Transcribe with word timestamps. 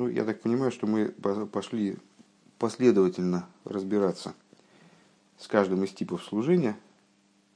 Ну, 0.00 0.08
я 0.08 0.24
так 0.24 0.40
понимаю, 0.40 0.72
что 0.72 0.86
мы 0.86 1.08
пошли 1.08 1.98
последовательно 2.56 3.46
разбираться 3.64 4.32
с 5.36 5.46
каждым 5.46 5.84
из 5.84 5.92
типов 5.92 6.24
служения. 6.24 6.74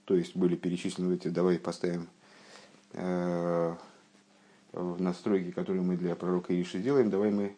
То 0.05 0.15
есть 0.15 0.37
были 0.37 0.55
перечислены 0.55 1.15
эти, 1.15 1.29
давай 1.29 1.59
поставим 1.59 2.07
э, 2.93 3.75
настройки, 4.75 5.53
которые 5.53 5.81
мы 5.81 5.97
для 5.97 6.15
пророка 6.17 6.53
Иши 6.53 6.81
делаем, 6.81 7.09
давай 7.09 7.31
мы 7.31 7.57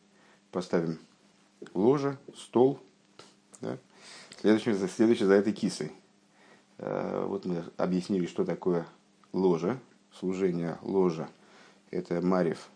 поставим 0.53 1.01
ложе, 1.75 2.17
стол, 2.37 2.79
да? 3.61 3.79
следующий, 4.41 4.73
следующий 4.87 5.25
за 5.25 5.35
этой 5.35 5.53
кисой. 5.53 5.91
Э, 6.79 7.25
вот 7.27 7.45
мы 7.45 7.65
объяснили, 7.77 8.27
что 8.27 8.45
такое 8.45 8.87
ложа, 9.33 9.81
служение 10.13 10.79
ложа. 10.83 11.29
Это 11.91 12.25
Марев, 12.25 12.71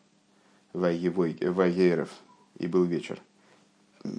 Вайеров 0.72 2.10
и 2.58 2.66
был 2.66 2.84
вечер, 2.84 3.20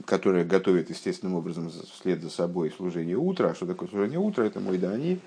которая 0.05 0.45
готовит 0.45 0.89
естественным 0.89 1.35
образом 1.35 1.69
вслед 1.69 2.21
за 2.21 2.29
собой 2.29 2.71
служение 2.71 3.17
утра. 3.17 3.49
А 3.49 3.55
что 3.55 3.65
такое 3.65 3.89
служение 3.89 4.19
утра? 4.19 4.43
Это 4.43 4.59
мой 4.59 4.77
дани, 4.77 5.19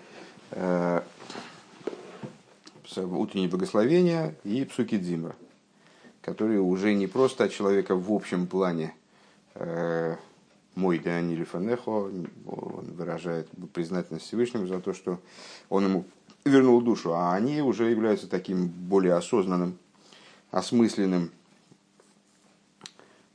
э, 0.50 1.00
утреннее 2.96 3.48
благословение 3.48 4.36
и 4.44 4.64
псуки 4.64 4.98
дзимра, 4.98 5.34
которые 6.20 6.60
уже 6.60 6.94
не 6.94 7.06
просто 7.06 7.48
человека 7.48 7.96
в 7.96 8.12
общем 8.12 8.46
плане 8.46 8.94
э, 9.54 10.16
мой 10.74 10.98
Дани 10.98 11.34
Лифанехо, 11.34 11.88
он 11.88 12.28
выражает 12.46 13.48
признательность 13.72 14.26
Всевышнему 14.26 14.66
за 14.66 14.80
то, 14.80 14.92
что 14.92 15.20
он 15.68 15.84
ему 15.84 16.04
вернул 16.44 16.80
душу, 16.82 17.14
а 17.14 17.34
они 17.34 17.62
уже 17.62 17.90
являются 17.90 18.28
таким 18.28 18.66
более 18.66 19.14
осознанным, 19.14 19.78
осмысленным, 20.54 21.32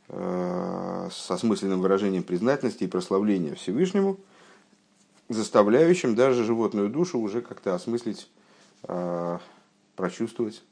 э, 0.08 1.10
с 1.12 1.30
осмысленным 1.30 1.82
выражением 1.82 2.24
признательности 2.24 2.86
и 2.86 2.88
прославления 2.88 3.56
Всевышнему, 3.56 4.18
заставляющим 5.28 6.16
даже 6.16 6.46
животную 6.46 6.90
душу 6.90 7.20
уже 7.20 7.42
как-то 7.42 7.76
осмыслить, 7.76 8.30
э, 8.84 9.38
прочувствовать 9.98 10.64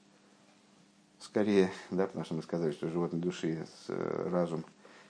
скорее, 1.19 1.69
да, 1.91 2.07
потому 2.07 2.23
что 2.23 2.35
мы 2.35 2.43
сказали, 2.43 2.71
что 2.71 2.87
животной 2.87 3.19
души 3.19 3.67
э, 3.89 4.29
разум 4.31 4.63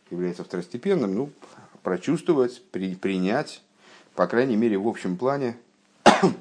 является 0.10 0.44
второстепенным, 0.44 1.14
ну, 1.14 1.30
прочувствовать, 1.84 2.64
при, 2.72 2.96
принять, 2.96 3.62
по 4.16 4.26
крайней 4.26 4.56
мере, 4.56 4.80
в 4.80 4.88
общем 4.88 5.16
плане, 5.16 5.56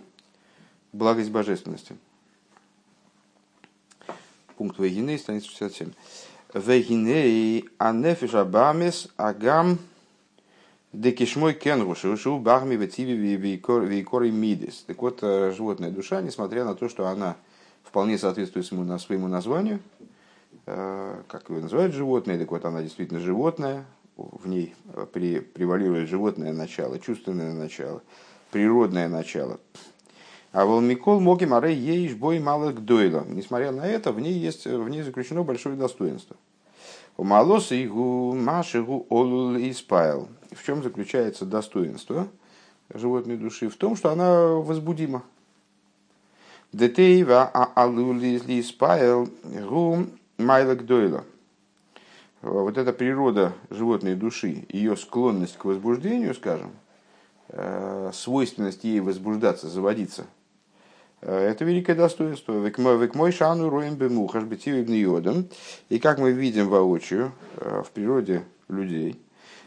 благость 0.94 1.30
божественности. 1.30 1.98
Пункт 4.56 4.78
Вегиней, 4.78 5.18
страница 5.18 5.48
67. 5.48 5.90
Вегиней 6.54 7.68
анефиш 7.76 8.34
абамес 8.34 9.08
агам 9.18 9.78
декишмой 10.94 11.52
кенгушу 11.52 12.16
шу 12.16 12.38
багми 12.38 12.76
ветиви 12.76 13.12
вейкори 13.12 14.30
мидис. 14.30 14.84
Так 14.86 15.02
вот, 15.02 15.18
э, 15.20 15.52
животная 15.54 15.90
душа, 15.90 16.22
несмотря 16.22 16.64
на 16.64 16.74
то, 16.74 16.88
что 16.88 17.06
она 17.06 17.36
вполне 17.82 18.16
соответствует 18.16 18.64
своему, 18.64 18.98
своему 18.98 19.28
названию, 19.28 19.80
э, 20.64 21.22
как 21.28 21.50
ее 21.50 21.60
называют 21.60 21.94
животное, 21.94 22.38
так 22.38 22.50
вот 22.50 22.64
она 22.64 22.80
действительно 22.82 23.20
животное, 23.20 23.84
в 24.16 24.48
ней 24.48 24.74
э, 24.94 25.04
превалирует 25.12 26.08
животное 26.08 26.54
начало, 26.54 26.98
чувственное 26.98 27.52
начало, 27.52 28.02
природное 28.50 29.08
начало. 29.08 29.60
А 30.56 30.64
волмикол 30.64 31.20
моги 31.20 31.44
море 31.44 31.74
еиш 31.74 32.14
бой 32.14 32.38
малых 32.38 32.82
дойла. 32.82 33.26
Несмотря 33.28 33.72
на 33.72 33.86
это, 33.86 34.10
в 34.10 34.18
ней, 34.18 34.32
есть, 34.32 34.64
в 34.64 34.88
ней 34.88 35.02
заключено 35.02 35.42
большое 35.42 35.76
достоинство. 35.76 36.34
У 37.18 37.24
малоса 37.24 37.76
игу 37.84 38.32
машигу 38.32 39.06
олул 39.10 39.54
испайл. 39.58 40.30
В 40.52 40.64
чем 40.64 40.82
заключается 40.82 41.44
достоинство 41.44 42.26
животной 42.88 43.36
души? 43.36 43.68
В 43.68 43.76
том, 43.76 43.96
что 43.96 44.10
она 44.10 44.46
возбудима. 44.54 45.24
Детейва 46.72 47.50
а 47.52 47.70
алули 47.74 48.38
испайл 48.58 49.28
гу 49.44 50.06
майлок 50.38 50.86
дойла. 50.86 51.24
Вот 52.40 52.78
эта 52.78 52.94
природа 52.94 53.52
животной 53.68 54.14
души, 54.14 54.64
ее 54.70 54.96
склонность 54.96 55.58
к 55.58 55.66
возбуждению, 55.66 56.34
скажем, 56.34 56.70
э, 57.48 58.10
свойственность 58.14 58.84
ей 58.84 59.00
возбуждаться, 59.00 59.68
заводиться– 59.68 60.24
это 61.22 61.64
великое 61.64 61.94
достоинство. 61.94 62.52
Век 62.64 63.14
мой 63.14 63.32
шану 63.32 63.68
роем 63.70 63.96
бемухаш 63.96 64.44
йодом. 64.44 65.48
И 65.88 65.98
как 65.98 66.18
мы 66.18 66.32
видим 66.32 66.68
воочию 66.68 67.32
э, 67.56 67.82
в 67.84 67.90
природе 67.90 68.44
людей, 68.68 69.18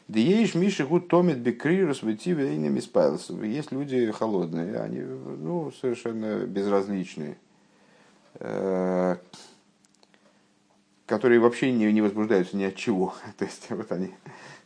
есть 0.07 0.55
Миши 0.55 0.85
гуд 0.85 1.07
томит 1.07 1.37
бекрирус 1.37 2.01
вытиве 2.01 2.55
иными 2.55 2.79
спайлс. 2.79 3.29
Есть 3.29 3.71
люди 3.71 4.11
холодные, 4.11 4.79
они 4.79 5.01
ну, 5.01 5.71
совершенно 5.79 6.45
безразличные, 6.45 7.37
э, 8.35 9.17
которые 11.05 11.39
вообще 11.39 11.71
не, 11.71 11.91
не 11.91 12.01
возбуждаются 12.01 12.57
ни 12.57 12.63
от 12.63 12.75
чего. 12.75 13.13
То 13.37 13.45
есть 13.45 13.69
вот 13.69 13.91
они, 13.91 14.11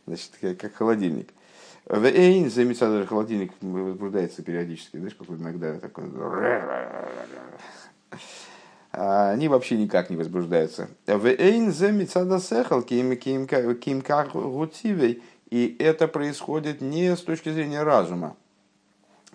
значит, 0.06 0.32
как 0.40 0.74
холодильник. 0.74 1.28
Вейн 1.86 2.50
за 2.50 3.06
холодильник 3.06 3.52
возбуждается 3.60 4.42
периодически, 4.42 4.96
знаешь, 4.96 5.14
как 5.14 5.28
иногда 5.28 5.78
такой... 5.78 6.04
А 8.92 9.30
они 9.30 9.48
вообще 9.48 9.76
никак 9.76 10.08
не 10.08 10.16
возбуждаются. 10.16 10.88
Вейн 11.06 11.72
за 11.72 11.90
мецадасехал 11.90 12.82
кимкар 12.82 14.28
гутивей. 14.28 15.22
И 15.50 15.76
это 15.78 16.08
происходит 16.08 16.80
не 16.80 17.14
с 17.14 17.20
точки 17.20 17.50
зрения 17.50 17.82
разума. 17.82 18.36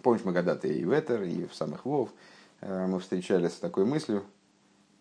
Помнишь, 0.01 0.25
мы 0.25 0.33
когда-то 0.33 0.67
и 0.67 0.83
в 0.83 0.97
Этер, 0.97 1.23
и 1.23 1.45
в 1.45 1.53
самых 1.53 1.85
Вов 1.85 2.09
э, 2.61 2.87
мы 2.87 2.99
встречались 2.99 3.53
с 3.53 3.59
такой 3.59 3.85
мыслью, 3.85 4.23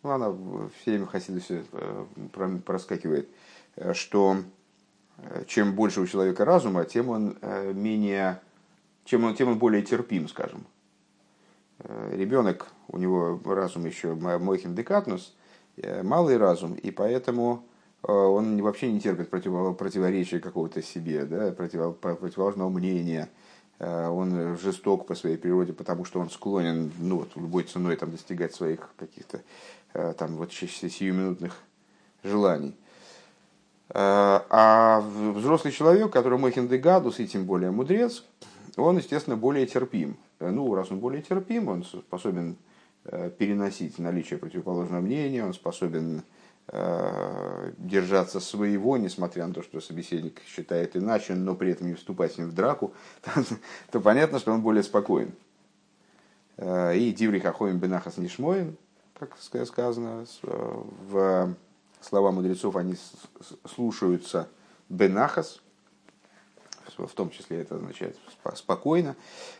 ну, 0.03 0.10
она 0.10 0.32
все 0.80 0.92
время 0.92 1.06
Хасиду 1.06 1.41
все 1.41 1.65
э, 1.72 2.59
проскакивает, 2.65 3.28
э, 3.76 3.94
что 3.94 4.38
чем 5.46 5.74
больше 5.74 6.00
у 6.00 6.06
человека 6.06 6.44
разума, 6.44 6.84
тем 6.84 7.08
он 7.08 7.36
э, 7.40 7.72
менее, 7.72 8.40
чем 9.04 9.24
он, 9.24 9.34
тем 9.34 9.48
он 9.48 9.58
более 9.58 9.82
терпим, 9.82 10.28
скажем. 10.28 10.64
Э, 11.80 12.14
Ребенок, 12.16 12.68
у 12.88 12.98
него 12.98 13.40
разум 13.44 13.86
еще 13.86 14.14
мойхин 14.14 14.74
декатнус, 14.74 15.34
э, 15.76 16.02
малый 16.02 16.36
разум, 16.36 16.74
и 16.74 16.90
поэтому 16.90 17.64
он 18.02 18.62
вообще 18.62 18.92
не 18.92 19.00
терпит 19.00 19.28
противоречия 19.28 20.38
какого-то 20.38 20.82
себе, 20.82 21.24
да, 21.24 21.50
противоположного 21.50 22.68
мнения. 22.68 23.28
Он 23.80 24.56
жесток 24.56 25.04
по 25.08 25.16
своей 25.16 25.36
природе, 25.36 25.72
потому 25.72 26.04
что 26.04 26.20
он 26.20 26.30
склонен 26.30 26.92
ну, 27.00 27.18
вот, 27.18 27.30
любой 27.34 27.64
ценой 27.64 27.96
там, 27.96 28.12
достигать 28.12 28.54
своих 28.54 28.88
каких-то 28.96 29.42
там, 30.16 30.36
вот, 30.36 30.52
сиюминутных 30.52 31.56
желаний. 32.22 32.76
Э, 33.91 34.41
а 34.50 35.00
взрослый 35.00 35.72
человек, 35.72 36.12
который 36.12 36.38
мохин 36.38 36.69
дегадус, 36.69 37.21
и 37.21 37.26
тем 37.26 37.47
более 37.47 37.71
мудрец, 37.71 38.25
он, 38.76 38.99
естественно, 38.99 39.37
более 39.37 39.66
терпим. 39.66 40.16
Э, 40.41 40.50
ну, 40.50 40.75
раз 40.75 40.91
он 40.91 40.99
более 40.99 41.22
терпим, 41.22 41.69
он 41.69 41.84
способен 41.84 42.56
э, 43.04 43.31
переносить 43.31 43.98
наличие 43.98 44.38
противоположного 44.38 45.00
мнения, 45.00 45.44
он 45.44 45.54
способен 45.54 46.22
держаться 47.78 48.41
своего, 48.41 48.98
несмотря 48.98 49.47
на 49.47 49.54
то, 49.54 49.62
что 49.62 49.81
собеседник 49.81 50.43
считает 50.47 50.98
иначе, 50.98 51.34
но 51.34 51.54
при 51.54 51.71
этом 51.71 51.87
не 51.87 51.94
вступать 51.94 52.34
с 52.34 52.37
ним 52.37 52.48
в 52.50 52.54
драку, 52.54 52.93
то 53.91 54.00
понятно, 54.03 54.38
что 54.38 54.53
он 54.53 54.60
более 54.60 54.82
спокоен. 54.82 55.32
И 56.59 57.15
Диври 57.19 57.41
Хахоим 57.41 57.78
Бенахас 57.78 58.19
Нишмоин, 58.19 58.77
как 59.19 59.38
сказано 59.41 60.27
в 60.43 61.54
слова 62.00 62.31
мудрецов, 62.32 62.76
они 62.76 62.97
слушаются 63.64 64.48
бенахас, 64.89 65.60
в 66.97 67.15
том 67.15 67.30
числе 67.30 67.60
это 67.60 67.77
означает 67.77 68.16
спокойно. 68.54 69.15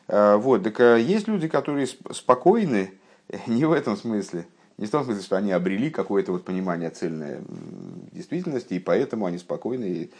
А, 0.08 0.37
вот, 0.37 0.64
так 0.64 0.81
а 0.81 0.96
есть 0.96 1.29
люди, 1.29 1.49
которые 1.49 1.87
спокойны 1.87 2.93
не 3.46 3.64
в 3.64 3.73
этом 3.73 3.96
смысле, 3.96 4.46
не 4.79 4.87
в 4.87 4.90
том 4.90 5.05
смысле, 5.05 5.23
что 5.23 5.37
они 5.37 5.50
обрели 5.50 5.90
какое-то 5.90 6.31
вот 6.31 6.44
понимание 6.44 6.90
цельной 6.90 7.40
действительности, 8.12 8.75
и 8.75 8.79
поэтому 8.79 9.26
они 9.26 9.38
спокойны 9.38 9.85
и 9.85 10.11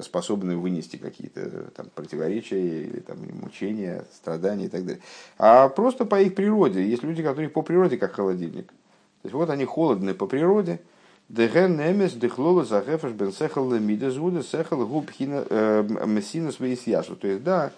способны 0.00 0.56
вынести 0.56 0.96
какие-то 0.96 1.70
там 1.72 1.90
противоречия 1.92 2.84
или 2.84 3.00
там 3.00 3.18
мучения, 3.42 4.06
страдания 4.14 4.66
и 4.66 4.68
так 4.68 4.86
далее. 4.86 5.02
А 5.38 5.68
просто 5.68 6.04
по 6.04 6.20
их 6.20 6.36
природе. 6.36 6.88
Есть 6.88 7.02
люди, 7.02 7.22
которые 7.22 7.48
по 7.48 7.62
природе 7.62 7.98
как 7.98 8.12
холодильник. 8.12 8.68
То 8.68 9.28
есть 9.28 9.34
вот 9.34 9.50
они 9.50 9.64
холодны 9.64 10.14
по 10.14 10.28
природе, 10.28 10.80
Деген 11.28 11.76
немес 11.76 12.12
дыхлола 12.12 12.64
захефаш 12.64 13.12
бен 13.12 13.32
сехал 13.32 13.72
лемида 13.72 14.10
зуда 14.12 14.44
сехал 14.44 14.86
губ 14.86 15.10
хина 15.10 15.44
э, 15.50 15.82
мессина 16.06 16.52
яшу. 16.58 17.16
То 17.16 17.26
есть, 17.26 17.42
да, 17.42 17.72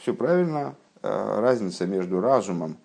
все 0.00 0.12
правильно, 0.14 0.74
э, 1.02 1.40
разница 1.40 1.86
между 1.86 2.20
разумом 2.20 2.76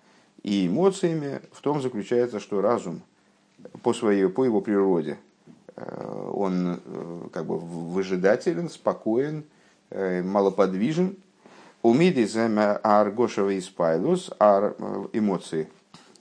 и 0.44 0.68
эмоциями 0.68 1.40
в 1.50 1.60
том 1.62 1.82
заключается, 1.82 2.38
что 2.38 2.60
разум 2.60 3.02
по, 3.82 3.92
своей, 3.92 4.28
по 4.28 4.44
его 4.44 4.60
природе 4.60 5.18
он 5.76 6.80
как 7.32 7.46
бы 7.46 7.58
выжидателен, 7.58 8.68
спокоен, 8.68 9.42
малоподвижен. 9.90 11.16
Умидис 11.82 12.36
аргошева 12.36 13.58
испайлус, 13.58 14.30
ар 14.38 14.76
эмоции 15.12 15.68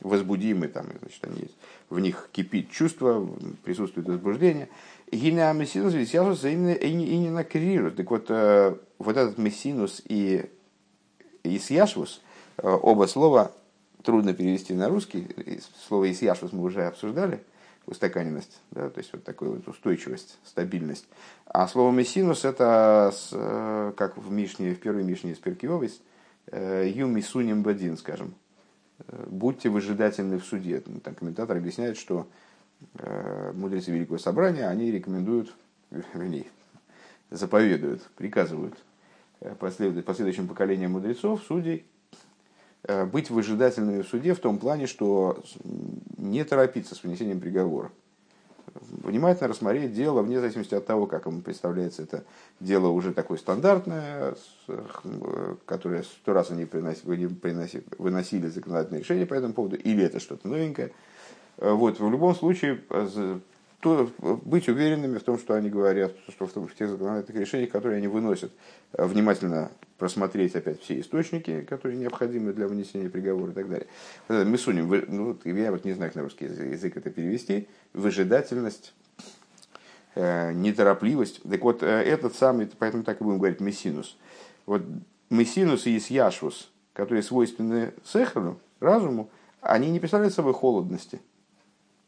возбудимы, 0.03 0.67
там, 0.67 0.85
значит, 0.99 1.23
они 1.25 1.41
есть, 1.41 1.55
в 1.89 1.99
них 1.99 2.29
кипит 2.31 2.69
чувство, 2.69 3.27
присутствует 3.63 4.07
возбуждение. 4.07 4.69
Гинеа 5.11 5.53
мессинус 5.53 5.93
висяжус 5.93 6.43
именно 6.43 6.73
и 6.73 6.93
не 6.93 7.29
накрирует. 7.29 7.95
Так 7.95 8.11
вот, 8.11 8.29
вот 8.29 9.17
этот 9.17 9.37
мессинус 9.37 10.01
и 10.05 10.49
исьяшвус, 11.43 12.21
оба 12.57 13.05
слова 13.05 13.51
трудно 14.03 14.33
перевести 14.33 14.73
на 14.73 14.89
русский. 14.89 15.27
Слово 15.87 16.11
исьяшвус 16.11 16.51
мы 16.51 16.63
уже 16.63 16.85
обсуждали, 16.85 17.43
устаканенность, 17.85 18.61
да, 18.71 18.89
то 18.89 18.99
есть 18.99 19.11
вот 19.11 19.23
такая 19.23 19.49
вот 19.49 19.67
устойчивость, 19.67 20.37
стабильность. 20.45 21.05
А 21.45 21.67
слово 21.67 21.91
мессинус 21.91 22.45
это, 22.45 23.13
как 23.97 24.17
в 24.17 24.31
Мишне, 24.31 24.73
в 24.73 24.79
первой 24.79 25.03
Мишне 25.03 25.33
из 25.33 25.37
Перкиовис, 25.37 26.01
юми 26.51 27.21
суним 27.21 27.61
бадин, 27.61 27.97
скажем, 27.97 28.35
будьте 29.07 29.69
выжидательны 29.69 30.39
в 30.39 30.45
суде. 30.45 30.81
Там 31.03 31.15
комментатор 31.15 31.57
объясняет, 31.57 31.97
что 31.97 32.27
э, 32.95 33.51
мудрецы 33.53 33.91
Великого 33.91 34.17
Собрания, 34.17 34.67
они 34.67 34.91
рекомендуют, 34.91 35.53
вернее, 36.13 36.47
заповедуют, 37.29 38.03
приказывают 38.15 38.75
э, 39.41 39.55
последующим 39.55 40.47
поколениям 40.47 40.91
мудрецов, 40.91 41.43
судей, 41.47 41.85
э, 42.83 43.05
быть 43.05 43.29
выжидательными 43.29 44.01
в 44.01 44.07
суде 44.07 44.33
в 44.33 44.39
том 44.39 44.57
плане, 44.57 44.87
что 44.87 45.43
не 46.17 46.43
торопиться 46.43 46.95
с 46.95 47.03
вынесением 47.03 47.39
приговора 47.39 47.91
внимательно 48.75 49.49
рассмотреть 49.49 49.93
дело, 49.93 50.21
вне 50.21 50.39
зависимости 50.39 50.75
от 50.75 50.85
того, 50.85 51.05
как 51.05 51.25
ему 51.25 51.41
представляется 51.41 52.03
это 52.03 52.23
дело 52.59 52.87
уже 52.87 53.13
такое 53.13 53.37
стандартное, 53.37 54.35
которое 55.65 56.03
сто 56.03 56.33
раз 56.33 56.51
они 56.51 56.65
приносили, 56.65 57.83
выносили 57.97 58.47
законодательное 58.47 59.01
решение 59.01 59.25
по 59.25 59.33
этому 59.33 59.53
поводу, 59.53 59.75
или 59.75 60.03
это 60.03 60.19
что-то 60.19 60.47
новенькое. 60.47 60.91
Вот, 61.57 61.99
в 61.99 62.09
любом 62.09 62.35
случае, 62.35 62.81
то 63.83 64.09
быть 64.19 64.69
уверенными 64.69 65.17
в 65.17 65.23
том, 65.23 65.37
что 65.37 65.55
они 65.55 65.69
говорят, 65.69 66.13
что 66.29 66.45
в 66.45 66.73
тех 66.73 66.89
законодательных 66.89 67.41
решениях, 67.41 67.69
которые 67.69 67.97
они 67.97 68.07
выносят, 68.07 68.53
внимательно 68.93 69.71
просмотреть 69.97 70.55
опять 70.55 70.81
все 70.81 71.01
источники, 71.01 71.61
которые 71.61 71.97
необходимы 71.97 72.53
для 72.53 72.69
вынесения 72.69 73.09
приговора 73.09 73.51
и 73.51 73.53
так 73.53 73.69
далее. 73.69 73.87
Мы 74.29 74.57
сунем, 74.57 74.89
ну, 75.09 75.37
я 75.43 75.71
вот 75.71 75.83
не 75.83 75.91
знаю, 75.91 76.11
как 76.11 76.15
на 76.15 76.21
русский 76.23 76.45
язык 76.45 76.95
это 76.95 77.09
перевести, 77.09 77.67
выжидательность, 77.91 78.93
э, 80.15 80.53
неторопливость. 80.53 81.41
Так 81.43 81.61
вот, 81.61 81.83
э, 81.83 81.87
этот 81.87 82.35
самый, 82.35 82.69
поэтому 82.79 83.03
так 83.03 83.19
и 83.19 83.23
будем 83.25 83.39
говорить, 83.39 83.59
мессинус. 83.59 84.17
Вот 84.65 84.81
мессинус 85.29 85.87
и 85.87 85.97
исьяшвус, 85.97 86.71
которые 86.93 87.21
свойственны 87.21 87.93
сехану, 88.05 88.59
разуму, 88.79 89.29
они 89.59 89.89
не 89.91 89.99
представляют 89.99 90.33
собой 90.33 90.53
холодности. 90.53 91.19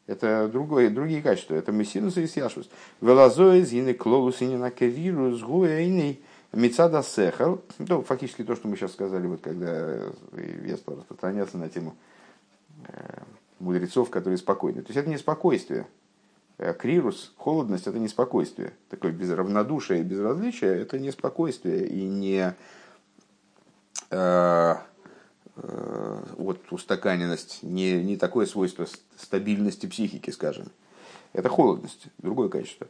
Это 0.06 0.48
другое, 0.48 0.90
другие 0.90 1.20
качества. 1.20 1.54
Это 1.54 1.72
мессинус 1.72 2.16
и 2.16 2.24
исьяшвус. 2.24 2.68
Велазоиз, 3.00 3.72
ины 3.72 3.94
клолус, 3.94 4.40
ины 4.40 4.56
накерирус, 4.56 5.40
гуэйный, 5.42 6.20
Мецада 6.52 7.02
Сехал, 7.02 7.60
ну, 7.78 8.02
фактически 8.02 8.42
то, 8.42 8.54
что 8.56 8.68
мы 8.68 8.76
сейчас 8.76 8.92
сказали, 8.92 9.26
вот 9.26 9.40
когда 9.42 9.96
я 10.64 10.76
стал 10.76 10.96
распространяться 10.96 11.58
на 11.58 11.68
тему 11.68 11.96
э, 12.88 13.18
мудрецов, 13.58 14.10
которые 14.10 14.38
спокойны. 14.38 14.82
То 14.82 14.88
есть 14.88 14.96
это 14.96 15.08
не 15.08 15.18
спокойствие. 15.18 15.86
Э, 16.58 16.72
крирус, 16.72 17.34
холодность– 17.36 17.86
это 17.88 17.98
не 17.98 18.08
спокойствие. 18.08 18.72
Такое 18.88 19.12
без 19.12 19.30
равнодушие 19.30 20.00
и 20.00 20.04
безразличие– 20.04 20.80
это 20.80 20.98
не 20.98 21.10
спокойствие 21.10 21.86
и 21.86 22.06
не 22.06 22.54
э, 24.10 24.14
э, 24.16 24.76
вот 25.56 26.60
устаканенность, 26.70 27.62
не, 27.62 28.02
не 28.02 28.16
такое 28.16 28.46
свойство 28.46 28.86
стабильности 29.16 29.86
психики, 29.86 30.30
скажем. 30.30 30.70
Это 31.32 31.48
холодность, 31.48 32.06
другое 32.18 32.48
качество. 32.48 32.86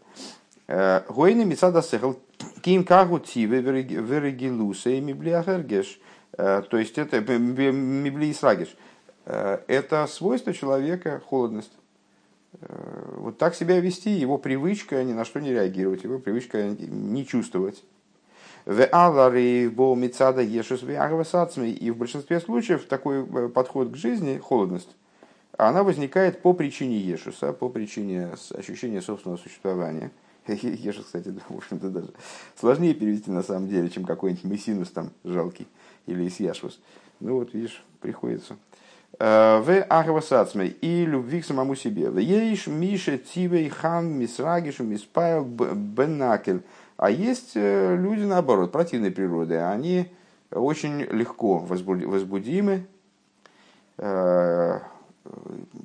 Э, 0.69 1.03
Гойны 1.09 1.45
мецада 1.45 1.83
сехал 1.83 2.19
ким 2.63 2.85
кагу 2.85 3.19
тиве 3.19 3.61
верегилуса 3.61 4.91
и 4.91 5.01
миблиахергеш. 5.01 6.01
Э, 6.33 6.63
то 6.69 6.79
есть 6.79 6.99
это 6.99 7.21
миблиисрагеш. 7.21 8.77
Э, 9.25 9.59
это 9.67 10.07
свойство 10.07 10.53
человека, 10.53 11.23
холодность. 11.29 11.73
Вот 13.19 13.37
так 13.37 13.55
себя 13.55 13.81
вести, 13.81 14.11
его 14.11 14.39
привычка 14.39 15.05
ни 15.05 15.13
на 15.13 15.27
что 15.27 15.41
не 15.41 15.51
реагировать, 15.51 16.05
его 16.05 16.19
привычка 16.19 16.63
не 16.69 17.27
чувствовать. 17.27 17.85
И 21.71 21.91
в 21.91 21.97
большинстве 21.97 22.41
случаев 22.41 22.85
такой 22.87 23.25
подход 23.51 23.93
к 23.93 23.97
жизни, 23.97 24.39
холодность, 24.39 24.95
она 25.57 25.83
возникает 25.83 26.43
по 26.43 26.53
причине 26.53 26.99
Ешуса, 26.99 27.53
по 27.53 27.69
причине 27.69 28.31
ощущения 28.55 29.01
собственного 29.01 29.39
существования– 29.39 30.11
Ешус, 30.49 31.07
кстати, 31.07 31.35
в 31.49 31.57
общем-то, 31.57 31.89
даже 31.89 32.09
сложнее 32.59 32.95
перевести 32.95 33.31
на 33.31 33.43
самом 33.43 33.69
деле, 33.69 33.89
чем 33.89 34.05
какой-нибудь 34.05 34.45
мессинус 34.45 34.91
там 34.91 35.11
жалкий 35.25 35.67
или 36.07 36.27
исьяшвус. 36.29 36.81
Ну 37.21 37.39
вот, 37.39 37.55
видишь, 37.55 37.83
приходится. 38.01 38.57
Э, 39.19 39.61
в 39.61 39.83
Ахвасацмей 39.89 40.69
и 40.69 41.07
любви 41.07 41.41
к 41.41 41.47
самому 41.47 41.75
себе. 41.75 42.11
В 42.11 42.19
Ейш 42.19 42.67
Миша 42.67 43.19
Тивей 43.19 43.69
Хан 43.69 44.13
Мисрагишу 44.13 44.85
Миспайл 44.85 45.45
Бенакель. 45.45 46.63
А 46.97 47.11
есть 47.11 47.53
э, 47.55 47.97
люди, 47.97 48.23
наоборот, 48.23 48.73
противной 48.73 49.11
природы. 49.11 49.57
Они 49.57 50.09
очень 50.51 51.01
легко 51.03 51.59
возбудимы, 51.59 52.87
э, 53.99 54.81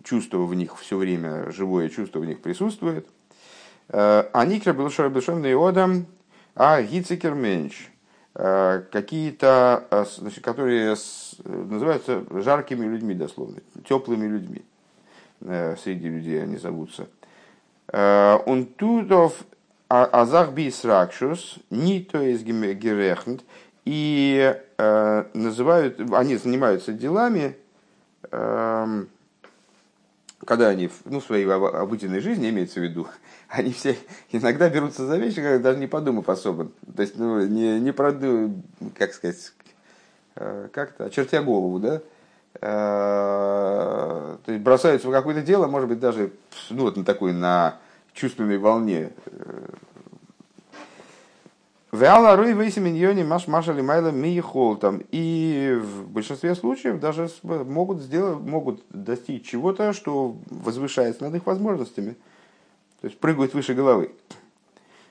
чувство 0.04 0.38
в 0.40 0.56
них 0.56 0.78
все 0.80 0.98
время, 0.98 1.52
живое 1.52 1.90
чувство 1.90 2.20
в 2.20 2.26
них 2.26 2.42
присутствует– 2.42 3.08
Аникер 3.92 4.74
был 4.74 4.90
Шарабешем 4.90 5.42
Неодам, 5.42 6.06
а 6.56 6.82
Гицикер 6.82 7.34
Менч. 7.34 7.90
Э, 8.34 8.84
какие-то, 8.90 9.86
э, 9.92 10.06
которые 10.42 10.96
называются 11.44 12.24
жаркими 12.42 12.86
людьми, 12.86 13.14
дословно, 13.14 13.58
теплыми 13.88 14.26
людьми. 14.26 14.62
Э, 15.42 15.76
среди 15.76 16.08
людей 16.08 16.42
они 16.42 16.58
зовутся. 16.58 17.08
Он 17.94 18.68
тудов 18.68 19.34
азах 19.92 20.52
бисракшус, 20.52 21.58
ни 21.70 22.00
то 22.00 22.22
есть 22.22 22.44
герехнт, 22.44 23.44
и 23.84 24.56
называют, 24.78 26.00
они 26.14 26.38
занимаются 26.38 26.94
делами, 26.94 27.56
эм, 28.32 29.10
когда 30.46 30.70
они 30.70 30.90
ну, 31.06 31.20
в 31.20 31.24
своей 31.24 31.46
обыденной 31.46 32.20
жизни, 32.20 32.50
имеется 32.50 32.80
в 32.80 32.84
виду, 32.84 33.08
они 33.50 33.72
все 33.72 33.96
иногда 34.32 34.70
берутся 34.70 35.06
за 35.06 35.18
вещи, 35.18 35.42
когда 35.42 35.60
даже 35.60 35.80
не 35.80 35.88
подумав 35.88 36.30
особо. 36.30 36.70
То 36.96 37.02
есть, 37.02 37.18
ну, 37.18 37.46
не, 37.46 37.80
не 37.80 37.92
проду, 37.92 38.62
как 38.98 39.14
сказать, 39.14 39.54
э, 40.36 40.70
как-то, 40.72 41.06
очертя 41.06 41.42
голову, 41.42 41.80
да, 41.80 42.02
э, 42.56 44.38
то 44.46 44.52
есть 44.52 44.64
бросаются 44.64 45.08
в 45.08 45.12
какое-то 45.12 45.42
дело, 45.42 45.68
может 45.68 45.90
быть, 45.90 46.00
даже 46.00 46.32
ну, 46.70 46.84
вот 46.84 46.98
на 46.98 47.06
такой, 47.06 47.34
на 47.34 47.78
чувственной 48.14 48.58
волне. 48.58 49.12
Веала 51.92 52.38
руй 52.38 52.54
вейси 52.54 52.80
миньоне 52.80 53.26
маш 53.26 53.48
маша 53.48 53.74
лимайла 53.74 54.12
миехол 54.12 54.78
там. 54.78 55.02
И 55.12 55.78
в 55.82 56.08
большинстве 56.08 56.56
случаев 56.56 57.02
даже 57.02 57.30
могут 57.44 58.02
сделать, 58.02 58.40
могут 58.40 58.82
достичь 58.90 59.50
чего-то, 59.50 59.92
что 59.92 60.38
возвышается 60.50 61.24
над 61.24 61.36
их 61.36 61.46
возможностями. 61.46 62.16
То 63.02 63.08
есть 63.08 63.20
прыгают 63.20 63.54
выше 63.54 63.74
головы. 63.74 64.12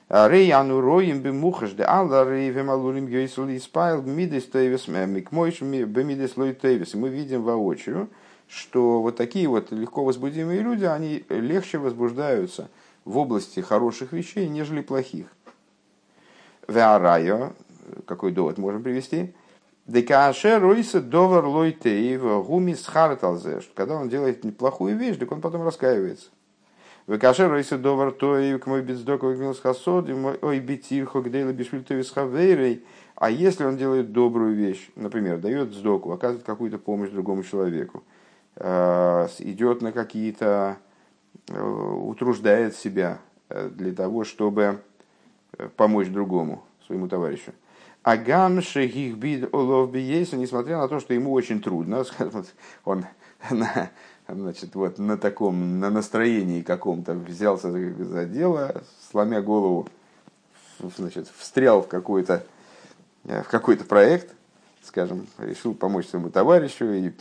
Рейяну 0.09 0.81
роем 0.81 1.21
бимухаш 1.21 1.73
де 1.73 1.83
алла 1.83 2.27
рейвем 2.27 2.71
алурим 2.71 3.07
йойсл 3.07 3.45
испайл 3.45 4.01
мидес 4.01 4.47
тейвес 4.47 4.87
микмойш 4.87 5.61
бемидес 5.61 6.35
лой 6.35 6.53
тейвес. 6.53 6.95
Мы 6.95 7.09
видим 7.09 7.43
воочию, 7.43 8.09
что 8.47 9.01
вот 9.03 9.17
такие 9.17 9.47
вот 9.47 9.71
легко 9.71 10.03
возбудимые 10.03 10.61
люди, 10.61 10.85
они 10.85 11.23
легче 11.29 11.77
возбуждаются 11.77 12.69
в 13.05 13.17
области 13.17 13.59
хороших 13.59 14.11
вещей, 14.13 14.47
нежели 14.47 14.81
плохих. 14.81 15.27
Веарайо, 16.67 17.53
какой 18.05 18.31
довод 18.31 18.57
можем 18.57 18.83
привести? 18.83 19.33
Декаше 19.87 20.59
ройса 20.59 21.01
довар 21.01 21.45
лой 21.45 21.71
тейв 21.71 22.21
гумис 22.45 22.85
харталзе. 22.85 23.61
Когда 23.75 23.95
он 23.95 24.09
делает 24.09 24.43
неплохую 24.43 24.97
вещь, 24.97 25.17
так 25.17 25.31
он 25.31 25.41
потом 25.41 25.63
раскаивается. 25.63 26.29
Векашер 27.07 27.49
ройса 27.49 27.77
довар 27.77 28.11
той 28.11 28.57
к 28.59 28.67
мой 28.67 28.83
бездок 28.83 29.23
вагнил 29.23 29.53
хасод, 29.55 30.07
ой 30.41 30.59
битирхо 30.59 31.21
гдейла 31.21 31.51
бишвильтовис 31.51 32.11
хавейрей. 32.11 32.85
А 33.15 33.29
если 33.29 33.65
он 33.65 33.75
делает 33.75 34.11
добрую 34.11 34.55
вещь, 34.55 34.89
например, 34.95 35.39
дает 35.39 35.73
сдоку, 35.73 36.11
оказывает 36.11 36.45
какую-то 36.45 36.77
помощь 36.77 37.09
другому 37.09 37.43
человеку, 37.43 38.03
э, 38.55 39.27
идет 39.39 39.81
на 39.81 39.91
какие-то, 39.91 40.77
утруждает 41.53 42.75
себя, 42.75 43.19
для 43.49 43.93
того, 43.93 44.23
чтобы 44.23 44.81
помочь 45.75 46.07
другому, 46.07 46.63
своему 46.85 47.07
товарищу. 47.07 47.51
Агам 48.03 48.61
шехихбид 48.61 49.53
олов 49.53 49.91
биеса, 49.91 50.35
несмотря 50.35 50.77
на 50.77 50.87
то, 50.87 50.99
что 50.99 51.13
ему 51.13 51.31
очень 51.33 51.61
трудно, 51.61 52.03
он 52.85 53.05
на, 53.49 53.91
значит, 54.27 54.73
вот 54.75 54.97
на 54.97 55.17
таком, 55.17 55.79
на 55.79 55.89
настроении 55.89 56.61
каком-то 56.61 57.13
взялся 57.13 57.71
за 57.71 58.25
дело, 58.25 58.81
сломя 59.11 59.41
голову, 59.41 59.87
значит, 60.97 61.27
встрял 61.37 61.83
в 61.83 61.87
какой-то 61.87 62.43
в 63.23 63.43
какой-то 63.43 63.85
проект, 63.85 64.33
скажем, 64.81 65.27
решил 65.37 65.75
помочь 65.75 66.07
своему 66.07 66.31
товарищу 66.31 66.91
и 66.91 67.11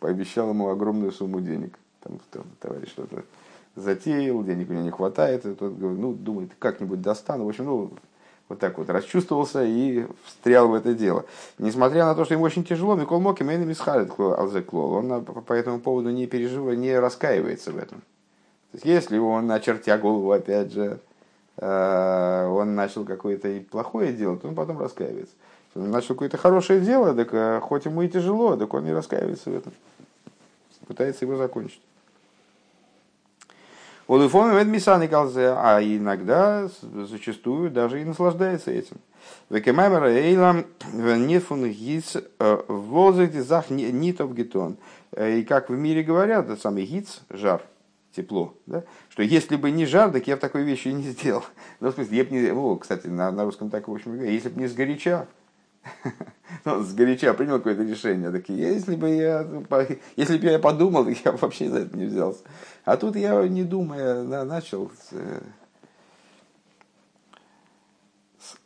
пообещал 0.00 0.50
ему 0.50 0.68
огромную 0.68 1.12
сумму 1.12 1.40
денег. 1.40 1.78
Там, 2.00 2.18
там 2.32 2.44
товарищ 2.60 2.88
что-то 2.88 3.24
затеял, 3.76 4.42
денег 4.42 4.70
у 4.70 4.72
него 4.72 4.84
не 4.84 4.90
хватает, 4.90 5.44
и 5.46 5.54
тот 5.54 5.76
говорит, 5.76 5.98
ну, 5.98 6.12
думает, 6.12 6.50
как-нибудь 6.58 7.00
достану. 7.02 7.44
В 7.44 7.48
общем, 7.48 7.64
ну, 7.64 7.92
вот 8.48 8.58
так 8.58 8.76
вот 8.78 8.90
расчувствовался 8.90 9.64
и 9.64 10.06
встрял 10.24 10.68
в 10.68 10.74
это 10.74 10.94
дело. 10.94 11.24
Несмотря 11.58 12.04
на 12.04 12.14
то, 12.14 12.24
что 12.24 12.34
ему 12.34 12.44
очень 12.44 12.64
тяжело, 12.64 12.94
Микол 12.94 13.20
Моки 13.20 13.42
Мейна 13.42 13.64
Мисхалит 13.64 14.12
Алзеклол, 14.18 14.92
он 14.92 15.24
по 15.24 15.52
этому 15.52 15.80
поводу 15.80 16.10
не 16.10 16.26
переживает, 16.26 16.78
не 16.78 16.98
раскаивается 16.98 17.72
в 17.72 17.78
этом. 17.78 18.00
То 18.72 18.76
есть, 18.76 18.84
если 18.84 19.18
он, 19.18 19.50
очертя 19.50 19.96
голову, 19.98 20.32
опять 20.32 20.72
же, 20.72 20.98
э, 21.56 22.46
он 22.48 22.74
начал 22.74 23.04
какое-то 23.04 23.62
плохое 23.70 24.12
дело, 24.12 24.36
то 24.36 24.48
он 24.48 24.54
потом 24.54 24.78
раскаивается. 24.78 25.34
Если 25.68 25.86
он 25.86 25.90
начал 25.90 26.14
какое-то 26.14 26.36
хорошее 26.36 26.80
дело, 26.80 27.14
так 27.14 27.28
э, 27.32 27.60
хоть 27.60 27.86
ему 27.86 28.02
и 28.02 28.08
тяжело, 28.08 28.56
так 28.56 28.74
он 28.74 28.84
не 28.84 28.92
раскаивается 28.92 29.50
в 29.50 29.56
этом. 29.56 29.72
Пытается 30.86 31.24
его 31.24 31.36
закончить. 31.36 31.80
А 35.56 35.80
иногда, 35.82 36.68
зачастую, 36.82 37.70
даже 37.70 38.02
и 38.02 38.04
наслаждается 38.04 38.70
этим. 38.70 38.96
Векемаймера 39.48 40.10
эйлам 40.10 40.66
нефун 40.92 41.70
гиц 41.70 42.16
э, 42.16 42.62
возыгде 42.68 43.42
зах 43.42 43.70
нитов 43.70 44.34
гетон. 44.34 44.76
Э, 45.12 45.38
и 45.38 45.44
как 45.44 45.70
в 45.70 45.72
мире 45.72 46.02
говорят, 46.02 46.50
это 46.50 46.60
самый 46.60 46.84
гиц, 46.84 47.22
жар, 47.30 47.62
тепло, 48.14 48.54
да? 48.66 48.84
что 49.08 49.22
если 49.22 49.56
бы 49.56 49.70
не 49.70 49.86
жар, 49.86 50.10
так 50.10 50.26
я 50.26 50.36
бы 50.36 50.40
такой 50.40 50.64
вещи 50.64 50.88
не 50.88 51.04
сделал. 51.04 51.44
Ну, 51.80 51.90
в 51.90 51.94
смысле, 51.94 52.18
я 52.18 52.24
бы 52.24 52.30
не... 52.30 52.50
О, 52.52 52.76
кстати, 52.76 53.06
на, 53.06 53.30
на 53.30 53.44
русском 53.44 53.70
так, 53.70 53.88
в 53.88 53.92
общем, 53.92 54.22
если 54.22 54.50
бы 54.50 54.60
не 54.60 54.66
сгоряча, 54.66 55.26
ну, 56.64 56.82
сгоряча 56.82 57.34
принял 57.34 57.58
какое-то 57.58 57.82
решение, 57.82 58.30
так 58.30 58.48
если 58.48 58.96
бы 58.96 59.10
я, 59.10 59.46
если 60.16 60.38
бы 60.38 60.46
я 60.46 60.58
подумал, 60.58 61.06
я 61.24 61.32
бы 61.32 61.38
вообще 61.38 61.68
за 61.68 61.80
это 61.80 61.96
не 61.96 62.06
взялся. 62.06 62.44
А 62.84 62.96
тут 62.96 63.16
я, 63.16 63.46
не 63.48 63.64
думая, 63.64 64.22
начал 64.44 64.90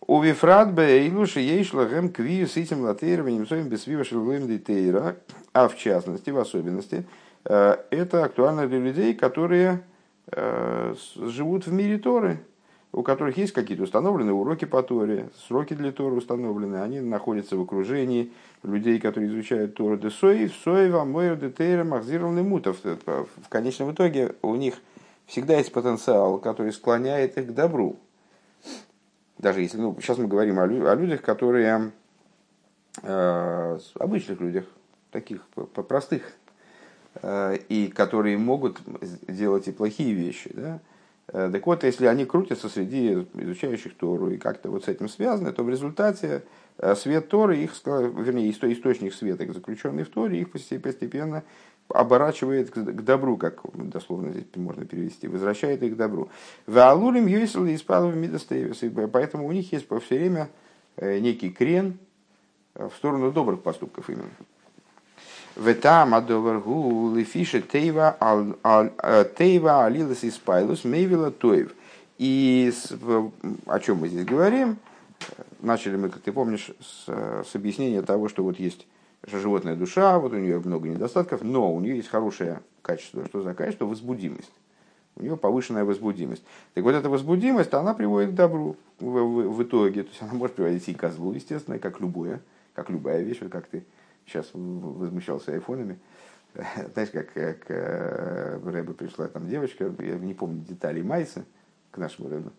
У 0.07 0.23
Вифрат 0.23 0.73
Бейлуши 0.73 1.41
Ейшла 1.41 1.85
Гэм 1.85 2.11
Квию 2.11 2.47
с 2.47 2.57
этим 2.57 2.81
латейрованием 2.81 3.47
своим 3.47 3.69
бесвива 3.69 4.05
шелуем 4.05 4.47
детейра, 4.47 5.17
а 5.53 5.69
в 5.69 5.77
частности, 5.77 6.31
в 6.31 6.39
особенности, 6.39 7.07
э, 7.45 7.77
это 7.91 8.25
актуально 8.25 8.67
для 8.67 8.79
людей, 8.79 9.13
которые 9.13 9.85
э, 10.33 10.95
живут 11.17 11.67
в 11.67 11.73
мире 11.73 11.99
Торы, 11.99 12.41
у 12.92 13.02
которых 13.02 13.37
есть 13.37 13.52
какие-то 13.52 13.85
установленные 13.85 14.33
уроки 14.33 14.64
по 14.64 14.83
Торе, 14.83 15.28
сроки 15.47 15.75
для 15.75 15.92
Торы 15.92 16.16
установлены, 16.16 16.76
они 16.76 17.00
находятся 17.00 17.57
в 17.57 17.62
окружении 17.62 18.33
людей, 18.62 18.99
которые 18.99 19.28
изучают 19.30 19.75
Тору 19.75 19.99
де 19.99 20.11
Соев, 20.11 20.54
Соева, 20.64 21.04
Мойр, 21.04 21.37
Детейра, 21.37 21.85
Махзиров, 21.85 22.33
Мутов. 22.33 22.78
В 22.83 23.49
конечном 23.49 23.92
итоге 23.92 24.35
у 24.42 24.54
них 24.54 24.75
всегда 25.26 25.59
есть 25.59 25.73
потенциал, 25.73 26.38
который 26.38 26.73
склоняет 26.73 27.37
их 27.37 27.49
к 27.49 27.54
добру. 27.54 27.99
Даже 29.37 29.61
если, 29.61 29.78
ну, 29.78 29.97
сейчас 30.00 30.18
мы 30.18 30.26
говорим 30.26 30.59
о, 30.59 30.64
о 30.64 30.95
людях, 30.95 31.23
которые, 31.23 31.92
э, 33.02 33.78
обычных 33.95 34.40
людях, 34.40 34.64
таких 35.12 35.42
простых, 35.88 36.23
э, 37.23 37.59
и 37.68 37.88
которые 37.88 38.38
могут 38.38 38.80
делать 39.28 39.68
и 39.68 39.73
плохие 39.73 40.12
вещи, 40.12 40.50
да, 40.52 40.80
так 41.31 41.67
вот, 41.67 41.85
если 41.85 42.07
они 42.07 42.25
крутятся 42.25 42.69
среди 42.71 43.27
изучающих 43.35 43.95
Тору 43.97 44.31
и 44.31 44.39
как-то 44.39 44.71
вот 44.71 44.85
с 44.85 44.89
этим 44.89 45.09
связаны, 45.09 45.53
то 45.53 45.63
в 45.63 45.69
результате 45.69 46.45
э, 46.79 46.95
свет 46.95 47.29
Торы, 47.29 47.59
их, 47.59 47.73
вернее, 47.85 48.51
источник 48.51 49.13
света, 49.13 49.51
заключенный 49.53 50.05
в 50.05 50.09
Торе, 50.09 50.41
их 50.41 50.51
постепенно 50.51 51.45
оборачивает 51.89 52.71
к 52.71 53.03
добру, 53.03 53.37
как 53.37 53.61
дословно 53.75 54.33
здесь 54.33 54.45
можно 54.57 54.87
перевести, 54.87 55.29
возвращает 55.29 55.83
их 55.83 55.95
к 55.95 55.97
добру. 55.97 56.31
Ваалулим 56.67 57.27
юисл 57.27 57.65
и 57.65 57.77
спалов 57.77 58.15
мидастейвис, 58.15 58.83
поэтому 59.13 59.47
у 59.47 59.53
них 59.53 59.71
есть 59.73 59.87
все 59.87 60.19
время 60.19 60.49
э, 60.97 61.19
некий 61.19 61.51
крен 61.51 61.99
в 62.75 62.93
сторону 62.97 63.33
добрых 63.33 63.63
поступков 63.63 64.09
именно. 64.09 64.31
Ветам 65.59 66.15
адоваргу 66.15 67.17
тейва 67.73 68.17
э, 69.03 69.25
тейва 69.37 69.85
алилас 69.87 70.23
и 70.23 70.31
спайлус 70.31 70.85
мейвила 70.85 71.33
тоев. 71.33 71.75
И 72.17 72.73
о 73.67 73.81
чем 73.81 73.99
мы 73.99 74.09
здесь 74.09 74.25
говорим? 74.25 74.77
Начали 75.61 75.97
мы, 75.97 76.11
как 76.11 76.23
ты 76.23 76.31
помнишь, 76.31 76.71
с, 76.81 77.09
с 77.45 77.57
объяснения 77.57 78.03
того, 78.03 78.29
что 78.29 78.45
вот 78.45 78.61
есть 78.61 78.87
животная 79.27 79.75
душа, 79.75 80.19
вот 80.21 80.33
у 80.33 80.37
нее 80.37 80.61
много 80.61 80.88
недостатков, 80.88 81.43
но 81.43 81.75
у 81.75 81.81
нее 81.81 81.97
есть 81.97 82.09
хорошее 82.09 82.61
качество. 82.83 83.25
Что 83.27 83.43
за 83.43 83.55
качество? 83.55 83.85
Возбудимость. 83.85 84.53
У 85.17 85.23
нее 85.23 85.37
повышенная 85.37 85.85
возбудимость. 85.85 86.45
Так 86.75 86.85
вот 86.85 86.95
эта 86.95 87.09
возбудимость, 87.11 87.75
она 87.75 87.95
приводит 87.95 88.31
к 88.31 88.35
добру 88.35 88.77
в, 89.00 89.07
в, 89.07 89.57
в 89.57 89.62
итоге. 89.65 90.05
То 90.05 90.11
есть 90.11 90.23
она 90.23 90.35
может 90.35 90.55
приводить 90.55 90.88
и 90.88 90.95
к 90.95 91.00
козлу, 91.00 91.33
естественно, 91.33 91.81
как 91.81 92.00
любое, 92.00 92.41
как 92.75 92.91
любая 92.91 93.23
вещь, 93.23 93.38
вот 93.41 93.50
как 93.50 93.67
ты 93.67 93.83
сейчас 94.29 94.51
возмущался 94.53 95.53
айфонами. 95.53 95.99
Знаешь, 96.93 97.11
как, 97.11 97.33
как 97.33 97.71
э, 97.71 98.61
Рэбе 98.65 98.95
пришла 98.95 99.29
там 99.29 99.49
девочка, 99.49 99.93
я 99.99 100.19
не 100.19 100.35
помню 100.35 100.65
деталей 100.65 101.03
Майса 101.03 101.45
к 101.91 101.99
нашему 101.99 102.29
Рэбе, 102.29 102.51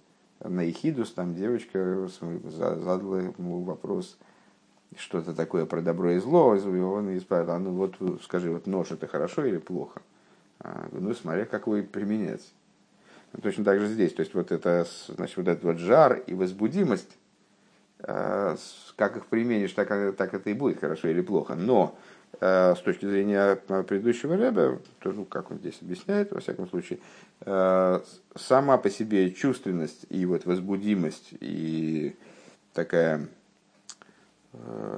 на 0.43 0.69
Ихидус 0.69 1.11
там 1.11 1.35
девочка 1.35 2.07
задала 2.45 3.21
ему 3.21 3.63
вопрос, 3.63 4.17
что-то 4.97 5.33
такое 5.33 5.65
про 5.65 5.81
добро 5.81 6.11
и 6.11 6.19
зло, 6.19 6.55
и 6.55 6.79
он 6.79 7.17
исправил, 7.17 7.51
а 7.51 7.59
ну 7.59 7.71
вот 7.71 7.97
скажи, 8.23 8.49
вот 8.49 8.65
нож 8.65 8.91
это 8.91 9.07
хорошо 9.07 9.45
или 9.45 9.57
плохо? 9.57 10.01
А, 10.59 10.87
ну, 10.91 11.13
смотря 11.13 11.45
как 11.45 11.67
вы 11.67 11.83
применять. 11.83 12.53
Ну, 13.33 13.41
точно 13.41 13.63
так 13.63 13.79
же 13.79 13.87
здесь, 13.87 14.13
то 14.13 14.21
есть 14.21 14.33
вот 14.33 14.51
это, 14.51 14.87
значит, 15.07 15.37
вот 15.37 15.47
этот 15.47 15.63
вот 15.63 15.77
жар 15.77 16.23
и 16.25 16.33
возбудимость, 16.33 17.17
как 18.01 19.17
их 19.17 19.25
применишь, 19.25 19.73
так, 19.73 20.15
так 20.15 20.33
это 20.33 20.49
и 20.49 20.53
будет 20.53 20.79
хорошо 20.79 21.09
или 21.09 21.21
плохо. 21.21 21.55
Но 21.55 21.97
э, 22.39 22.75
с 22.75 22.79
точки 22.79 23.05
зрения 23.05 23.55
предыдущего 23.55 24.35
ряда, 24.35 24.79
то, 24.99 25.11
ну, 25.11 25.25
как 25.25 25.51
он 25.51 25.57
здесь 25.57 25.77
объясняет, 25.81 26.31
во 26.31 26.39
всяком 26.39 26.69
случае, 26.69 26.99
э, 27.41 27.99
сама 28.35 28.77
по 28.77 28.89
себе 28.89 29.31
чувственность 29.31 30.05
и 30.09 30.25
вот 30.25 30.45
возбудимость 30.45 31.33
и 31.41 32.15
такая 32.73 33.27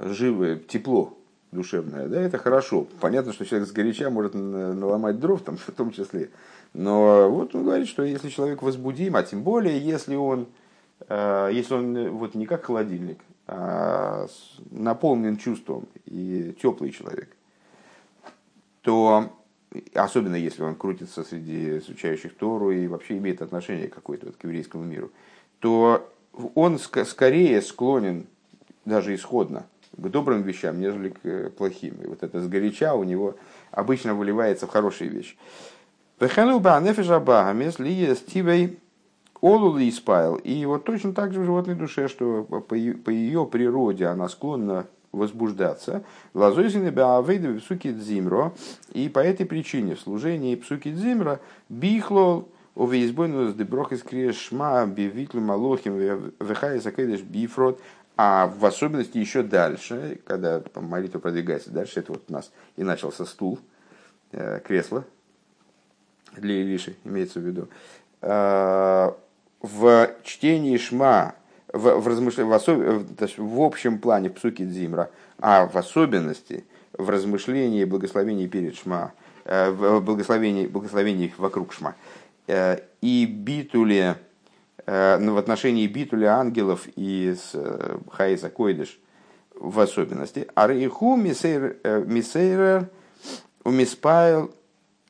живое 0.04 0.56
тепло 0.56 1.18
душевное, 1.50 2.08
да, 2.08 2.22
это 2.22 2.38
хорошо. 2.38 2.86
Понятно, 3.00 3.32
что 3.32 3.44
человек 3.44 3.68
с 3.68 3.72
горяча 3.72 4.08
может 4.08 4.34
наломать 4.34 5.18
дров, 5.18 5.42
там, 5.42 5.56
в 5.66 5.70
том 5.72 5.90
числе. 5.90 6.30
Но 6.72 7.28
вот 7.28 7.54
он 7.54 7.64
говорит, 7.64 7.88
что 7.88 8.02
если 8.02 8.28
человек 8.28 8.62
возбудим, 8.62 9.16
а 9.16 9.22
тем 9.22 9.42
более, 9.42 9.78
если 9.78 10.14
он 10.14 10.46
Э, 10.46 10.61
если 11.52 11.74
он 11.74 11.96
э, 11.96 12.10
вот 12.10 12.34
не 12.34 12.46
как 12.46 12.64
холодильник, 12.64 13.18
а 13.46 14.26
наполнен 14.70 15.36
чувством 15.36 15.88
и 16.04 16.54
теплый 16.60 16.90
человек, 16.90 17.36
то 18.82 19.32
особенно 19.94 20.36
если 20.36 20.62
он 20.62 20.74
крутится 20.74 21.24
среди 21.24 21.78
изучающих 21.78 22.36
Тору 22.36 22.70
и 22.70 22.86
вообще 22.86 23.18
имеет 23.18 23.42
отношение 23.42 23.88
какое-то 23.88 24.26
вот 24.26 24.36
к 24.36 24.44
еврейскому 24.44 24.84
миру, 24.84 25.10
то 25.58 26.08
он 26.54 26.78
скорее 26.78 27.60
склонен 27.62 28.26
даже 28.84 29.14
исходно 29.14 29.66
к 29.96 30.08
добрым 30.08 30.42
вещам, 30.42 30.80
нежели 30.80 31.10
к 31.10 31.18
э, 31.24 31.50
плохим. 31.50 31.94
И 32.02 32.06
вот 32.06 32.22
это 32.22 32.40
сгоряча 32.40 32.94
у 32.94 33.04
него 33.04 33.36
обычно 33.70 34.14
выливается 34.14 34.66
в 34.66 34.70
хорошие 34.70 35.10
вещи. 35.10 35.36
Испайл. 39.42 40.36
И 40.36 40.64
вот 40.66 40.84
точно 40.84 41.12
так 41.12 41.32
же 41.32 41.40
в 41.40 41.44
животной 41.44 41.74
душе, 41.74 42.08
что 42.08 42.44
по, 42.44 42.74
ее 42.74 43.46
природе 43.46 44.06
она 44.06 44.28
склонна 44.28 44.86
возбуждаться. 45.10 46.04
Лазойзины 46.32 46.88
беавейда 46.88 47.60
псуки 47.60 47.92
дзимро. 47.92 48.52
И 48.92 49.08
по 49.08 49.18
этой 49.18 49.44
причине 49.44 49.94
в 49.94 50.00
служении 50.00 50.54
псуки 50.54 50.90
дзимро 50.90 51.40
бихлол 51.68 52.48
овеизбойну 52.74 53.48
с 53.50 53.54
деброх 53.54 53.92
из 53.92 54.02
крешма 54.02 54.86
бивитлу 54.86 55.40
малохим 55.40 55.98
вехай 56.40 56.78
закедеш 56.78 57.20
бифрод. 57.20 57.80
А 58.16 58.46
в 58.46 58.64
особенности 58.64 59.18
еще 59.18 59.42
дальше, 59.42 60.20
когда 60.26 60.62
молитва 60.74 61.18
продвигается 61.18 61.70
дальше, 61.70 62.00
это 62.00 62.12
вот 62.12 62.24
у 62.28 62.32
нас 62.32 62.52
и 62.76 62.84
начался 62.84 63.24
стул, 63.24 63.58
э, 64.32 64.60
кресло 64.60 65.04
для 66.36 66.60
Илиши, 66.62 66.94
имеется 67.04 67.40
в 67.40 67.42
виду. 67.42 67.68
В 69.62 70.10
чтении 70.24 70.76
Шма, 70.76 71.34
в, 71.72 72.00
в, 72.00 72.08
размышлении, 72.08 72.50
в, 72.50 72.52
особ... 72.52 72.78
в 73.38 73.60
общем 73.60 73.98
плане 73.98 74.28
в 74.28 74.34
псуке 74.34 74.64
Дзимра, 74.64 75.08
а 75.38 75.66
в 75.66 75.76
особенности 75.76 76.64
в 76.92 77.08
размышлении 77.08 77.84
благословений 77.84 78.48
перед 78.48 78.76
Шма, 78.76 79.12
э, 79.44 79.70
в 79.70 80.00
благословении, 80.00 80.66
благословении 80.66 81.32
вокруг 81.38 81.72
Шма, 81.72 81.94
э, 82.48 82.78
и 83.00 83.24
битуле, 83.24 84.16
э, 84.84 85.18
ну, 85.18 85.34
в 85.34 85.38
отношении 85.38 85.86
битуля 85.86 86.38
ангелов 86.38 86.88
и 86.96 87.34
с 87.34 87.56
Хаиса 88.10 88.50
Койдыш 88.50 88.98
в 89.54 89.78
особенности, 89.78 90.48
а 90.54 90.66
рейху 90.66 91.14
мисейрер 91.16 92.88
умиспайл 93.62 94.50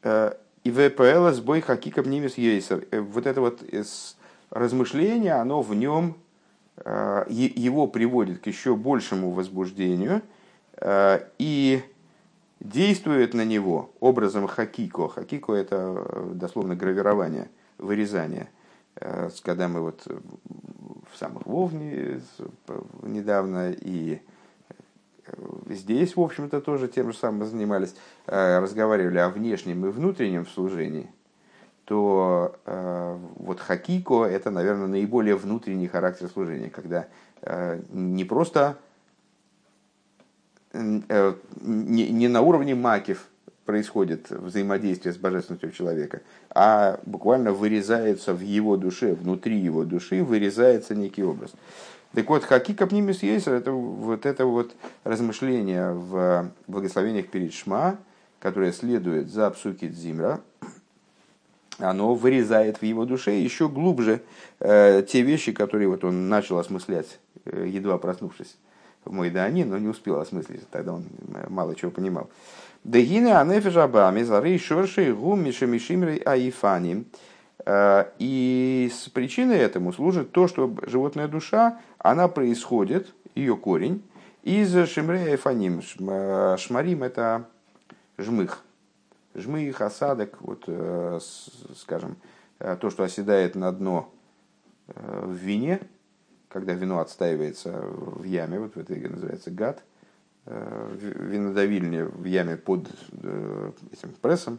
и 0.04 0.70
ВПЛ 0.70 1.30
сбой 1.30 1.62
хакиком 1.62 2.10
нимис 2.10 2.36
ейсер. 2.36 2.86
Вот 2.92 3.26
это 3.26 3.40
вот 3.40 3.62
размышление, 4.52 5.34
оно 5.34 5.62
в 5.62 5.74
нем, 5.74 6.16
его 6.86 7.86
приводит 7.86 8.38
к 8.38 8.46
еще 8.46 8.76
большему 8.76 9.30
возбуждению– 9.32 10.22
Э, 10.82 11.20
и 11.38 11.80
действует 12.60 13.34
на 13.34 13.44
него 13.44 13.92
образом 14.00 14.48
хакико. 14.48 15.08
Хакико 15.08 15.54
это 15.54 15.94
э, 15.96 16.30
дословно 16.34 16.74
гравирование, 16.74 17.48
вырезание. 17.78 18.50
Э, 18.96 19.30
когда 19.42 19.68
мы 19.68 19.80
вот 19.80 20.04
в 20.06 21.16
самых 21.16 21.46
Вовне 21.46 22.20
недавно 23.02 23.70
и 23.70 24.20
здесь, 25.68 26.16
в 26.16 26.20
общем-то, 26.20 26.60
тоже 26.60 26.88
тем 26.88 27.12
же 27.12 27.18
самым 27.18 27.46
занимались, 27.46 27.94
разговаривали 28.26 29.18
о 29.18 29.28
внешнем 29.28 29.86
и 29.86 29.90
внутреннем 29.90 30.46
служении, 30.46 31.10
то 31.92 33.28
вот 33.36 33.60
хакико 33.60 34.24
это, 34.24 34.50
наверное, 34.50 34.86
наиболее 34.86 35.36
внутренний 35.36 35.88
характер 35.88 36.28
служения, 36.32 36.70
когда 36.70 37.06
не 37.92 38.24
просто 38.24 38.78
Э, 40.72 41.34
не 41.60 42.28
на 42.28 42.40
уровне 42.40 42.74
макив 42.74 43.26
происходит 43.66 44.30
взаимодействие 44.30 45.12
с 45.12 45.18
божественностью 45.18 45.70
человека, 45.70 46.22
а 46.50 46.98
буквально 47.04 47.52
вырезается 47.52 48.32
в 48.32 48.40
его 48.40 48.78
душе, 48.78 49.12
внутри 49.12 49.58
его 49.58 49.84
души 49.84 50.24
вырезается 50.24 50.94
некий 50.94 51.22
образ. 51.24 51.52
Так 52.14 52.28
вот, 52.28 52.44
хаки 52.44 52.72
капнимис 52.72 53.22
ейсер, 53.22 53.52
это 53.52 53.70
вот 53.72 54.24
это 54.24 54.46
вот 54.46 54.72
размышление 55.04 55.92
в 55.92 56.50
благословениях 56.66 57.28
перед 57.28 57.52
Шма, 57.52 57.98
которое 58.40 58.72
следует 58.72 59.30
за 59.30 59.50
псуки 59.50 59.88
Дзимра, 59.88 60.40
оно 61.78 62.14
вырезает 62.14 62.78
в 62.78 62.82
его 62.82 63.04
душе 63.04 63.38
еще 63.38 63.68
глубже 63.68 64.22
э, 64.60 65.02
те 65.08 65.22
вещи, 65.22 65.52
которые 65.52 65.88
вот 65.88 66.04
он 66.04 66.28
начал 66.28 66.58
осмыслять, 66.58 67.18
э, 67.44 67.66
едва 67.68 67.98
проснувшись 67.98 68.56
в 69.04 69.12
Мойдане, 69.12 69.64
но 69.64 69.78
не 69.78 69.88
успел 69.88 70.20
осмыслить, 70.20 70.68
тогда 70.70 70.94
он 70.94 71.04
мало 71.48 71.74
чего 71.74 71.90
понимал. 71.90 72.30
Дегина 72.84 73.40
анефежабами 73.40 74.22
зары 74.22 74.58
шорши 74.58 75.12
гум 75.14 75.44
мишемишимрей 75.44 76.18
аифани. 76.18 77.04
Э, 77.64 78.06
и 78.18 78.90
с 78.92 79.08
причиной 79.08 79.58
этому 79.58 79.92
служит 79.92 80.32
то, 80.32 80.48
что 80.48 80.74
животная 80.86 81.28
душа, 81.28 81.78
она 81.98 82.28
происходит, 82.28 83.12
ее 83.34 83.56
корень, 83.56 84.02
из 84.42 84.72
шимрея 84.88 85.32
айфаним. 85.32 85.82
Э, 86.00 86.56
шмарим– 86.58 87.02
это 87.04 87.44
жмых. 88.18 88.64
Жмых, 89.34 89.80
осадок, 89.80 90.40
вот, 90.40 90.64
э, 90.66 91.18
скажем, 91.76 92.16
то, 92.58 92.90
что 92.90 93.02
оседает 93.02 93.54
на 93.54 93.72
дно 93.72 94.12
в 94.86 95.32
вине– 95.32 95.80
когда 96.52 96.74
вино 96.74 97.00
отстаивается 97.00 97.72
в 97.82 98.24
яме, 98.24 98.60
вот 98.60 98.74
в 98.74 98.78
этой 98.78 99.00
называется 99.08 99.50
гад, 99.50 99.82
э, 100.44 100.96
винодавильня 101.00 102.04
в 102.04 102.24
яме 102.24 102.56
под 102.56 102.88
э, 103.22 103.70
этим 103.90 104.12
прессом, 104.20 104.58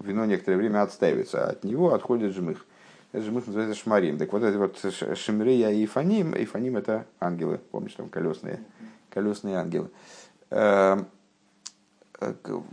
вино 0.00 0.26
некоторое 0.26 0.58
время 0.58 0.82
отстаивается, 0.82 1.46
а 1.46 1.50
от 1.50 1.64
него 1.64 1.94
отходит 1.94 2.34
жмых. 2.34 2.66
Этот 3.12 3.28
жмых 3.28 3.46
называется 3.46 3.74
шмарим. 3.74 4.18
Так 4.18 4.32
вот 4.32 4.42
это 4.42 4.58
вот 4.58 4.78
шимрея 5.16 5.70
и 5.70 5.86
фаним, 5.86 6.34
и 6.34 6.44
фаним 6.44 6.76
это 6.76 7.06
ангелы, 7.18 7.60
помнишь, 7.70 7.94
там 7.94 8.08
колесные, 8.08 8.60
колесные 9.08 9.56
ангелы. 9.56 9.90
Эм, 12.44 12.64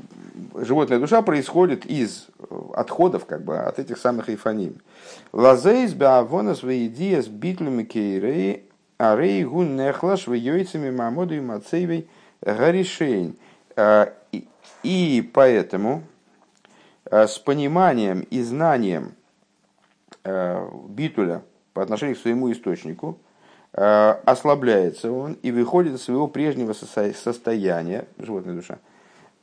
животная 0.55 0.99
душа 0.99 1.21
происходит 1.21 1.85
из 1.85 2.27
отходов, 2.73 3.25
как 3.25 3.43
бы, 3.43 3.57
от 3.57 3.79
этих 3.79 3.97
самых 3.97 4.29
эйфаним. 4.29 4.77
Лазейс 5.33 5.93
беавонас 5.93 6.63
веидиас 6.63 7.27
битлюми 7.27 7.83
кейрей, 7.83 8.65
арей 8.97 9.43
гун 9.43 9.75
нехлаш 9.75 10.27
вейойцами 10.27 10.89
мамоду 10.91 11.35
и 11.35 11.39
мацейвей 11.39 12.07
гаришейн. 12.41 13.35
А, 13.75 14.13
и 14.83 15.29
поэтому 15.33 16.03
с 17.09 17.37
пониманием 17.39 18.21
и 18.21 18.41
знанием 18.41 19.13
битуля 20.23 21.41
по 21.73 21.81
отношению 21.81 22.15
к 22.15 22.19
своему 22.19 22.51
источнику, 22.51 23.17
ослабляется 23.73 25.11
он 25.11 25.33
и 25.41 25.51
выходит 25.51 25.95
из 25.95 26.03
своего 26.03 26.27
прежнего 26.27 26.73
состояния, 26.73 28.05
животная 28.17 28.55
душа, 28.55 28.79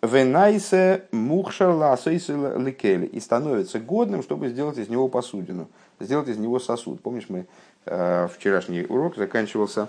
Венайсе 0.03 1.05
мухшар 1.11 1.71
лекели. 1.71 3.07
И 3.07 3.21
становится 3.21 3.81
годным, 3.81 4.23
чтобы 4.23 4.49
сделать 4.49 4.79
из 4.79 4.89
него 4.89 5.09
посудину. 5.09 5.69
Сделать 6.01 6.29
из 6.29 6.39
него 6.39 6.61
сосуд. 6.61 7.01
Помнишь, 7.01 7.27
мы 7.29 7.47
э, 7.87 8.29
вчерашний 8.35 8.85
урок 8.89 9.17
заканчивался 9.17 9.89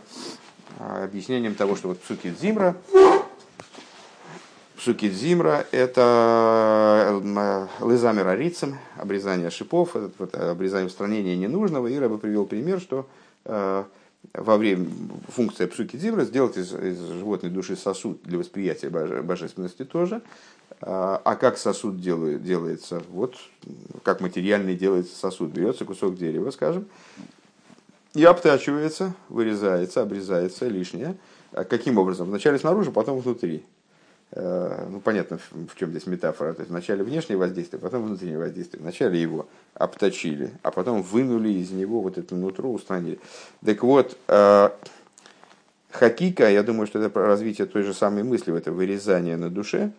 э, 0.79 1.03
объяснением 1.03 1.53
того, 1.53 1.75
что 1.75 1.89
вот 1.89 1.99
псуки 1.99 2.31
Дзимра, 2.31 2.75
псуки 4.75 5.09
Дзимра 5.09 5.67
это 5.71 7.21
э, 7.23 7.67
лызамер 7.79 8.27
арицем, 8.27 8.79
обрезание 8.97 9.51
шипов, 9.51 9.95
это, 9.95 10.11
вот, 10.17 10.33
обрезание 10.33 10.87
устранения 10.87 11.35
ненужного. 11.37 11.85
И 11.85 11.99
Рэба 11.99 12.17
привел 12.17 12.47
пример, 12.47 12.79
что 12.79 13.05
э, 13.45 13.83
во 14.33 14.57
время 14.57 14.87
функция 15.27 15.67
псуки 15.67 15.97
дзимра 15.97 16.23
сделать 16.23 16.57
из, 16.57 16.73
из 16.73 16.99
животной 16.99 17.49
души 17.49 17.75
сосуд 17.75 18.21
для 18.23 18.37
восприятия 18.37 18.89
боже, 18.89 19.21
божественности 19.23 19.85
тоже. 19.85 20.21
А, 20.81 21.21
а 21.23 21.35
как 21.35 21.57
сосуд 21.57 21.99
делает, 21.99 22.43
делается? 22.43 23.01
Вот 23.09 23.35
как 24.03 24.21
материальный 24.21 24.75
делается 24.75 25.15
сосуд. 25.15 25.51
Берется 25.51 25.85
кусок 25.85 26.15
дерева, 26.15 26.51
скажем, 26.51 26.85
и 28.13 28.23
обтачивается, 28.23 29.13
вырезается, 29.29 30.01
обрезается 30.01 30.67
лишнее. 30.67 31.17
А 31.51 31.63
каким 31.63 31.97
образом? 31.97 32.27
Вначале 32.27 32.59
снаружи, 32.59 32.91
потом 32.91 33.19
внутри. 33.19 33.65
Э, 34.31 34.87
ну, 34.89 34.99
понятно, 34.99 35.39
в 35.51 35.75
чем 35.75 35.89
здесь 35.89 36.05
метафора. 36.05 36.53
То 36.53 36.61
есть 36.61 36.69
вначале 36.69 37.03
внешнее 37.03 37.37
воздействие, 37.37 37.79
потом 37.79 38.03
внутреннее 38.03 38.37
воздействие. 38.37 38.81
Вначале 38.81 39.19
его 39.19 39.47
обточили, 39.73 40.51
а 40.61 40.71
потом 40.71 41.01
вынули 41.01 41.49
из 41.49 41.71
него 41.71 42.01
вот 42.01 42.17
это 42.17 42.35
нутро, 42.35 42.71
устранили. 42.71 43.19
Так 43.65 43.81
вот, 43.81 44.17
э, 44.27 44.69
хакика, 45.89 46.49
я 46.49 46.61
думаю, 46.61 46.85
что 46.85 46.99
это 46.99 47.19
развитие 47.19 47.65
той 47.65 47.83
же 47.83 47.93
самой 47.93 48.23
мысли, 48.23 48.55
это 48.55 48.71
вырезание 48.71 49.35
на 49.35 49.49
душе. 49.49 49.91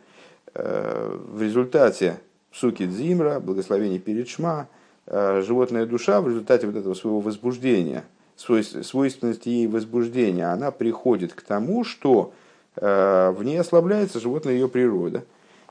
Э, 0.55 1.19
в 1.19 1.43
результате 1.43 2.21
суки 2.53 2.87
дзимра, 2.87 3.41
благословение 3.41 3.99
перед 3.99 4.29
шма, 4.29 4.69
животная 5.07 5.87
душа 5.87 6.21
в 6.21 6.29
результате 6.29 6.69
вот 6.69 6.77
этого 6.77 6.95
своего 6.95 7.21
возбуждения, 7.21 8.05
свойственности 8.37 9.49
ей 9.49 9.67
возбуждения, 9.67 10.47
она 10.53 10.71
приходит 10.71 11.33
к 11.33 11.43
тому, 11.43 11.83
что 11.85 12.33
в 12.81 13.43
ней 13.43 13.61
ослабляется 13.61 14.21
животное 14.21 14.55
ее 14.55 14.69
природа. 14.69 15.25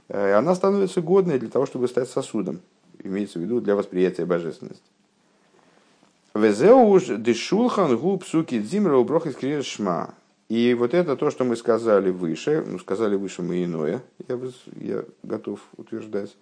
Э, 0.10 0.30
и 0.30 0.32
она 0.32 0.56
становится 0.56 1.02
годной 1.02 1.40
для 1.40 1.50
того, 1.50 1.66
чтобы 1.66 1.88
стать 1.88 2.10
сосудом, 2.10 2.60
имеется 3.02 3.40
в 3.40 3.42
виду 3.42 3.62
для 3.62 3.76
восприятия 3.76 4.26
божественности. 4.26 4.84
Везеуж 6.34 7.06
дешулхан 7.08 7.98
губ 7.98 8.26
суки 8.26 8.60
дзимра 8.60 8.98
уброх 8.98 9.26
из 9.26 9.66
шма. 9.66 10.14
И 10.48 10.74
вот 10.74 10.94
это 10.96 11.16
то, 11.16 11.30
что 11.30 11.44
мы 11.44 11.56
сказали 11.56 12.10
выше, 12.10 12.64
ну 12.66 12.80
сказали 12.80 13.16
выше 13.16 13.44
мы 13.44 13.64
иное, 13.64 14.02
я, 14.28 14.40
я 14.80 15.04
готов 15.22 15.60
утверждать, 15.78 16.36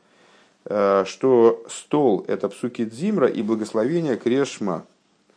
э, 0.66 1.04
что 1.06 1.66
стол 1.70 2.24
это 2.28 2.48
псуки 2.48 2.86
дзимра 2.86 3.28
и 3.28 3.42
благословение 3.42 4.16
крешма. 4.16 4.86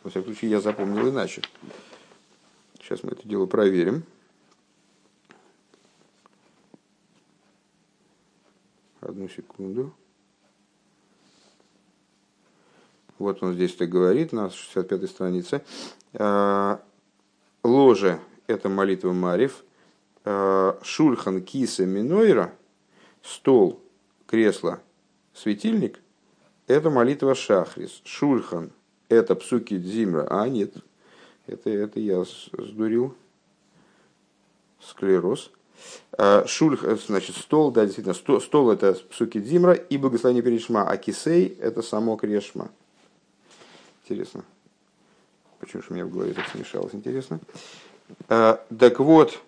Во 0.04 0.10
всяком 0.10 0.32
случае, 0.32 0.52
я 0.52 0.60
запомнил 0.60 1.10
иначе. 1.10 1.42
Сейчас 2.80 3.02
мы 3.02 3.10
это 3.10 3.28
дело 3.28 3.46
проверим. 3.46 4.04
Одну 9.00 9.28
секунду. 9.28 9.92
Вот 13.18 13.42
он 13.42 13.54
здесь 13.54 13.74
так 13.74 13.88
говорит 13.88 14.32
на 14.32 14.46
65-й 14.46 15.08
странице. 15.08 15.62
А, 16.14 16.82
ложе– 17.62 18.20
это 18.46 18.68
молитва 18.68 19.12
Марив. 19.12 19.64
А, 20.24 20.78
шульхан 20.82 21.42
киса 21.42 21.86
минойра, 21.86 22.54
стол, 23.22 23.82
кресло, 24.26 24.80
светильник– 25.34 26.00
это 26.70 26.88
молитва 26.88 27.34
Шахрис. 27.34 28.00
Шульхан 28.04 28.70
это 29.08 29.34
псуки 29.34 29.76
Дзимра. 29.76 30.24
А, 30.30 30.48
нет, 30.48 30.72
это, 31.48 31.68
это 31.68 31.98
я 31.98 32.24
сдурил. 32.24 33.16
Склероз. 34.80 35.50
А, 36.12 36.46
шульх, 36.46 36.84
э, 36.84 36.96
значит, 37.06 37.36
стол, 37.36 37.70
да, 37.70 37.84
действительно, 37.84 38.14
стол, 38.14 38.40
стол 38.40 38.70
это 38.70 38.94
псуки 39.10 39.40
Дзимра 39.40 39.72
и 39.74 39.96
благословение 39.96 40.42
Перешма, 40.42 40.88
а 40.88 40.96
кисей 40.96 41.56
это 41.60 41.82
само 41.82 42.16
Крешма. 42.16 42.70
Интересно. 44.04 44.44
Почему 45.58 45.82
же 45.82 45.88
у 45.90 45.94
меня 45.94 46.06
в 46.06 46.10
голове 46.10 46.32
так 46.32 46.48
смешалось, 46.48 46.94
интересно. 46.94 47.40
А, 48.28 48.64
так 48.78 48.98
вот, 48.98 49.38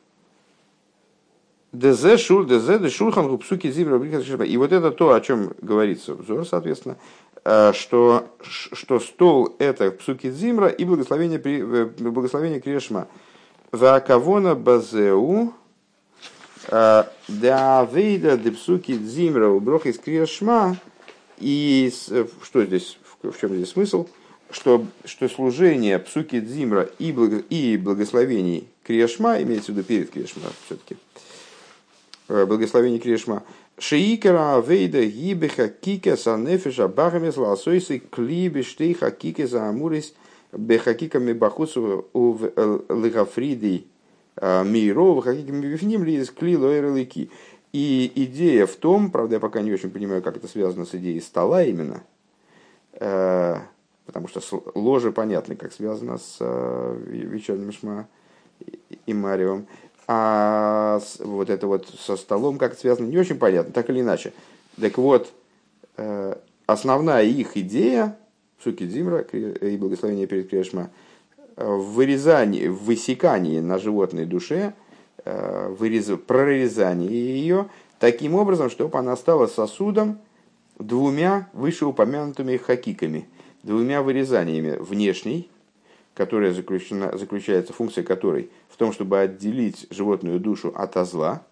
ДЗ 1.72 2.20
шур, 2.20 2.46
ДЗ, 2.46 2.92
шурхан, 2.92 3.38
псуки 3.38 3.70
Дзимра, 3.70 4.44
и 4.44 4.56
вот 4.56 4.72
это 4.72 4.90
то, 4.90 5.14
о 5.14 5.20
чем 5.20 5.54
говорится 5.60 6.14
в 6.14 6.26
Зор, 6.26 6.46
соответственно, 6.46 6.98
Э, 7.44 7.72
что, 7.72 8.28
что 8.40 9.00
стол 9.00 9.56
это 9.58 9.90
псуки 9.90 10.30
Зимра 10.30 10.68
и 10.68 10.84
благословение, 10.84 11.40
э, 11.42 11.86
благословение 11.86 12.60
Крешма. 12.60 13.08
Вакавона 13.72 14.54
базеу 14.54 15.48
э, 15.48 15.50
да 16.70 17.88
вейда 17.92 18.37
де 18.37 18.53
псуки 18.53 18.92
Зимра 18.92 19.48
у 19.48 19.61
брох 19.61 19.87
из 19.87 19.98
Крешма. 19.98 20.77
И 21.38 21.92
что 22.42 22.64
здесь, 22.64 22.98
в 23.22 23.38
чем 23.40 23.55
здесь 23.55 23.70
смысл? 23.70 24.07
Что, 24.51 24.85
что 25.05 25.29
служение 25.29 25.98
псуки 25.98 26.38
Дзимра 26.38 26.90
и, 26.98 27.11
благо, 27.11 27.38
и 27.38 27.77
благословений 27.79 28.68
Крешма, 28.85 29.40
имеется 29.42 29.72
в 29.72 29.77
виду 29.77 29.87
перед 29.87 30.11
Крешма 30.11 30.51
все-таки, 30.66 30.96
благословение 32.29 33.01
Крешма, 33.01 33.42
Шиикера 33.79 34.61
вейда 34.61 35.05
гибеха 35.07 35.68
кика 35.68 36.16
са 36.16 36.37
нефеша 36.37 36.87
бахамес 36.88 37.37
ласойсы 37.37 37.98
клиби 37.98 38.62
штейха 38.62 39.11
кика 39.11 39.46
за 39.46 39.68
амурис 39.68 40.14
бехакиками 40.53 41.33
бахусу 41.33 42.07
у 42.12 42.37
лигафриди 42.90 43.87
миро, 44.42 45.20
хакиками 45.20 45.66
бифним 45.66 46.05
ли 46.05 46.24
кли 46.24 46.57
лоэрлики. 46.57 47.31
И 47.72 48.12
идея 48.14 48.66
в 48.66 48.76
том, 48.76 49.11
правда, 49.11 49.37
я 49.37 49.40
пока 49.40 49.62
не 49.62 49.72
очень 49.72 49.90
понимаю, 49.90 50.20
как 50.22 50.37
это 50.37 50.48
связано 50.48 50.85
с 50.85 50.94
идеей 50.94 51.20
стола 51.20 51.62
именно, 51.62 52.02
потому 52.92 54.28
что 54.28 54.40
ложе 54.74 55.11
понятно, 55.11 55.57
как 55.57 55.72
связано 55.72 56.18
с 56.18 56.37
вечерним 57.07 57.72
шма 57.72 58.09
и 59.07 59.14
Марием 59.14 59.66
а 60.07 61.00
вот 61.20 61.50
это 61.50 61.66
вот 61.66 61.88
со 61.88 62.16
столом 62.16 62.59
как 62.59 62.78
связано, 62.78 63.07
не 63.07 63.18
очень 63.18 63.38
понятно, 63.38 63.72
так 63.72 63.88
или 63.90 64.00
иначе. 64.00 64.33
Так 64.81 64.98
вот, 64.98 65.33
э, 65.96 66.35
основная 66.66 67.24
их 67.24 67.57
идея, 67.57 68.18
суки 68.62 68.87
Дзимра 68.87 69.20
и 69.20 69.76
благословение 69.76 70.26
перед 70.26 70.50
Крешма, 70.50 70.83
э, 70.83 70.88
в 71.56 71.94
вырезании, 71.94 72.68
в 72.68 72.84
высекании 72.84 73.60
на 73.60 73.78
животной 73.78 74.26
душе, 74.26 74.74
э, 75.24 75.74
вырез, 75.78 76.10
прорезании 76.26 77.10
ее 77.10 77.68
таким 77.98 78.34
образом, 78.34 78.70
чтобы 78.70 78.98
она 78.98 79.16
стала 79.16 79.46
сосудом 79.46 80.18
двумя 80.78 81.48
вышеупомянутыми 81.52 82.56
хакиками, 82.56 83.28
двумя 83.62 84.02
вырезаниями 84.02 84.76
внешней, 84.78 85.48
которая 86.14 86.52
заключена, 86.52 87.16
заключается, 87.16 87.72
функция 87.72 88.04
которой 88.04 88.50
в 88.68 88.76
том, 88.76 88.92
чтобы 88.92 89.20
отделить 89.20 89.86
животную 89.90 90.40
душу 90.40 90.72
от 90.74 90.94
зла, 91.06 91.42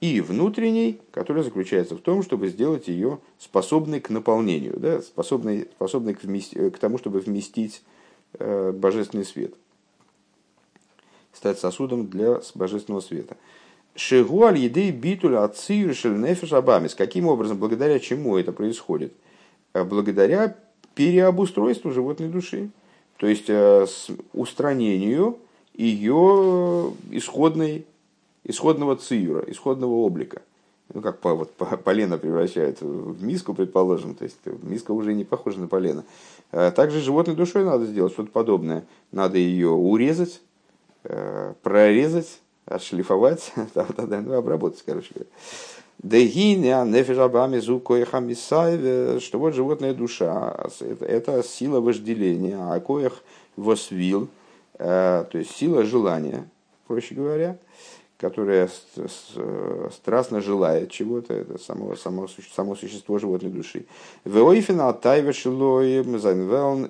и 0.00 0.20
внутренней, 0.20 1.00
которая 1.10 1.42
заключается 1.42 1.94
в 1.94 2.00
том, 2.00 2.22
чтобы 2.22 2.48
сделать 2.48 2.88
ее 2.88 3.18
способной 3.38 4.00
к 4.00 4.10
наполнению, 4.10 4.78
да, 4.78 5.00
способной, 5.00 5.68
способной 5.76 6.14
к, 6.14 6.22
вмести, 6.22 6.70
к 6.70 6.78
тому, 6.78 6.98
чтобы 6.98 7.20
вместить 7.20 7.82
э, 7.82 7.95
божественный 8.38 9.24
свет, 9.24 9.54
стать 11.32 11.58
сосудом 11.58 12.06
для 12.06 12.40
божественного 12.54 13.00
света. 13.00 13.36
Шигуаль 13.96 14.58
едей 14.58 14.90
битуля 14.90 15.44
ацию 15.44 15.94
нефеш 16.18 16.52
абамис. 16.52 16.94
Каким 16.94 17.26
образом, 17.26 17.58
благодаря 17.58 17.98
чему 17.98 18.36
это 18.36 18.52
происходит? 18.52 19.12
Э, 19.72 19.84
благодаря 19.84 20.56
переобустройству 20.94 21.90
животной 21.90 22.28
души. 22.28 22.70
То 23.16 23.26
есть 23.26 23.48
э, 23.48 23.86
устранению 24.34 25.38
ее 25.74 26.92
исходной, 27.10 27.86
исходного 28.44 28.96
циюра, 28.96 29.44
исходного 29.50 29.92
облика. 29.92 30.42
Ну, 30.94 31.00
как 31.00 31.22
вот, 31.24 31.52
полено 31.84 32.16
превращает 32.16 32.80
в 32.80 33.22
миску, 33.22 33.54
предположим, 33.54 34.14
то 34.14 34.24
есть 34.24 34.38
миска 34.62 34.92
уже 34.92 35.14
не 35.14 35.24
похожа 35.24 35.58
на 35.58 35.66
полено. 35.66 36.04
Э, 36.52 36.70
также 36.70 37.00
животной 37.00 37.34
душой 37.34 37.64
надо 37.64 37.86
сделать 37.86 38.12
что-то 38.12 38.30
подобное. 38.30 38.84
Надо 39.10 39.36
ее 39.36 39.70
урезать, 39.70 40.40
э, 41.04 41.54
прорезать, 41.62 42.40
отшлифовать, 42.66 43.52
ну, 43.74 44.32
обработать, 44.34 44.82
короче 44.86 45.10
говоря. 45.12 45.30
Дегиня 46.02 46.84
нефежабами 46.84 47.58
зукоехамисай, 47.58 49.18
что 49.18 49.38
вот 49.38 49.54
животная 49.54 49.94
душа, 49.94 50.68
это, 50.80 51.04
это 51.04 51.42
сила 51.42 51.80
вожделения, 51.80 52.58
а 52.58 52.78
коех 52.80 53.22
восвил, 53.56 54.28
э, 54.78 55.24
то 55.30 55.38
есть 55.38 55.56
сила 55.56 55.84
желания, 55.84 56.48
проще 56.86 57.14
говоря, 57.14 57.56
которая 58.18 58.70
страстно 59.92 60.40
желает 60.40 60.90
чего-то, 60.90 61.34
это 61.34 61.58
само, 61.58 61.96
само, 61.96 62.28
само 62.54 62.76
существо 62.76 63.18
животной 63.18 63.50
души. 63.50 63.86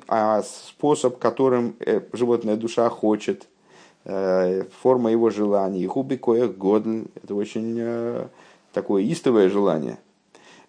А 0.09 0.43
способ, 0.43 1.19
которым 1.19 1.75
э, 1.81 2.01
животная 2.13 2.57
душа 2.57 2.89
хочет, 2.89 3.47
э, 4.05 4.65
форма 4.83 5.11
его 5.11 5.31
желаний, 5.31 5.87
губи 5.87 6.17
коех 6.17 6.57
годль, 6.57 7.07
это 7.23 7.35
очень 7.35 8.29
такое 8.73 9.03
истовое 9.05 9.49
желание. 9.49 9.99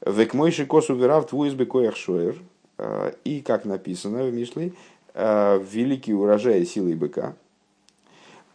Век 0.05 0.33
мойши 0.33 0.65
косу 0.65 0.95
верав 0.95 1.27
твой 1.27 1.49
избекоях 1.49 1.95
шоер. 1.95 2.35
Э, 2.77 3.13
и, 3.23 3.41
как 3.41 3.65
написано 3.65 4.23
в 4.23 4.33
Мишле, 4.33 4.73
э, 5.13 5.59
великий 5.71 6.13
урожай 6.13 6.65
силы 6.65 6.95
быка. 6.95 7.35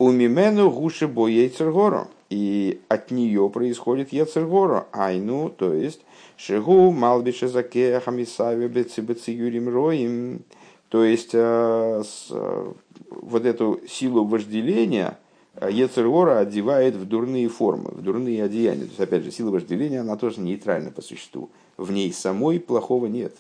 У 0.03 0.11
мимену 0.11 0.71
гуши 0.71 1.07
бо 1.07 1.29
яйцергоро. 1.29 2.09
И 2.31 2.81
от 2.89 3.11
нее 3.11 3.49
происходит 3.51 4.13
яцергоро. 4.13 4.87
Айну, 4.93 5.49
то 5.49 5.73
есть, 5.73 6.01
шигу 6.37 6.91
малбише 6.91 7.49
заке 7.49 8.01
хамисави 8.01 8.67
бецибециюрим 8.67 9.69
роим. 9.69 10.43
То 10.89 11.05
есть, 11.05 11.31
э, 11.35 12.03
вот 13.11 13.47
эту 13.47 13.81
силу 13.89 14.25
вожделения– 14.25 15.19
Э, 15.55 15.71
Ецергора 15.71 16.39
одевает 16.39 16.97
в 16.97 17.07
дурные 17.07 17.49
формы, 17.49 17.91
в 17.91 18.03
дурные 18.03 18.45
одеяния. 18.45 18.85
То 18.85 18.89
есть, 18.89 19.01
опять 19.01 19.25
же, 19.25 19.31
сила 19.31 19.51
вожделения, 19.51 20.01
она 20.01 20.17
тоже 20.17 20.41
нейтральна 20.41 20.91
по 20.91 21.03
существу. 21.03 21.51
В 21.77 21.93
ней 21.93 22.13
самой 22.13 22.59
плохого 22.59 23.07
нет. 23.07 23.37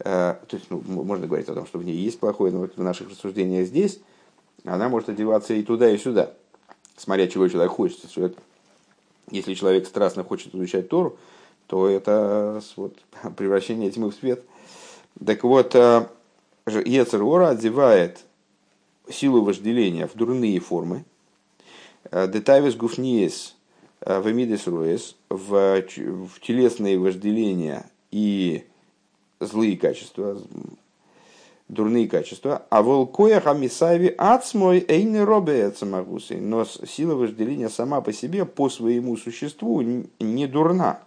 Э, 0.00 0.34
то 0.46 0.56
есть, 0.56 0.66
ну, 0.70 0.82
можно 0.86 1.26
говорить 1.26 1.48
о 1.48 1.54
том, 1.54 1.66
что 1.66 1.78
в 1.78 1.84
ней 1.84 1.96
есть 1.96 2.18
плохое, 2.18 2.52
но 2.52 2.60
вот 2.60 2.76
в 2.76 2.82
наших 2.82 3.10
рассуждениях 3.10 3.66
здесь 3.66 4.00
она 4.64 4.88
может 4.88 5.08
одеваться 5.08 5.54
и 5.54 5.62
туда, 5.62 5.90
и 5.90 5.98
сюда, 5.98 6.32
смотря 6.96 7.26
чего 7.28 7.48
человек 7.48 7.72
хочет. 7.72 7.98
Если 9.30 9.54
человек 9.54 9.86
страстно 9.86 10.24
хочет 10.24 10.54
изучать 10.54 10.88
Тору, 10.88 11.18
то 11.66 11.88
это 11.88 12.62
вот, 12.76 12.96
превращение 13.36 13.90
тьмы 13.90 14.10
в 14.10 14.14
свет. 14.14 14.42
Так 15.24 15.42
вот, 15.44 15.74
э, 15.74 16.06
Ецергора 16.66 17.48
одевает 17.48 18.24
силу 19.08 19.42
вожделения 19.42 20.06
в 20.06 20.14
дурные 20.14 20.60
формы, 20.60 21.04
Э, 22.10 22.28
Детавис 22.28 22.74
гуфниес 22.74 23.56
э, 24.00 24.22
вемидес 24.22 24.66
роес 24.66 25.16
в 25.28 25.82
телесные 26.40 26.98
вожделения 26.98 27.90
и 28.10 28.64
злые 29.40 29.76
качества, 29.76 30.40
дурные 31.68 32.08
качества, 32.08 32.62
а 32.70 32.82
волкоя 32.82 33.40
хамисави 33.40 34.14
ацмой 34.16 34.84
эйны 34.86 35.24
робе 35.24 35.72
но 36.40 36.64
сила 36.64 37.14
вожделения 37.14 37.68
сама 37.68 38.00
по 38.00 38.12
себе, 38.12 38.44
по 38.44 38.68
своему 38.68 39.16
существу, 39.16 39.82
не 40.20 40.46
дурна. 40.46 41.00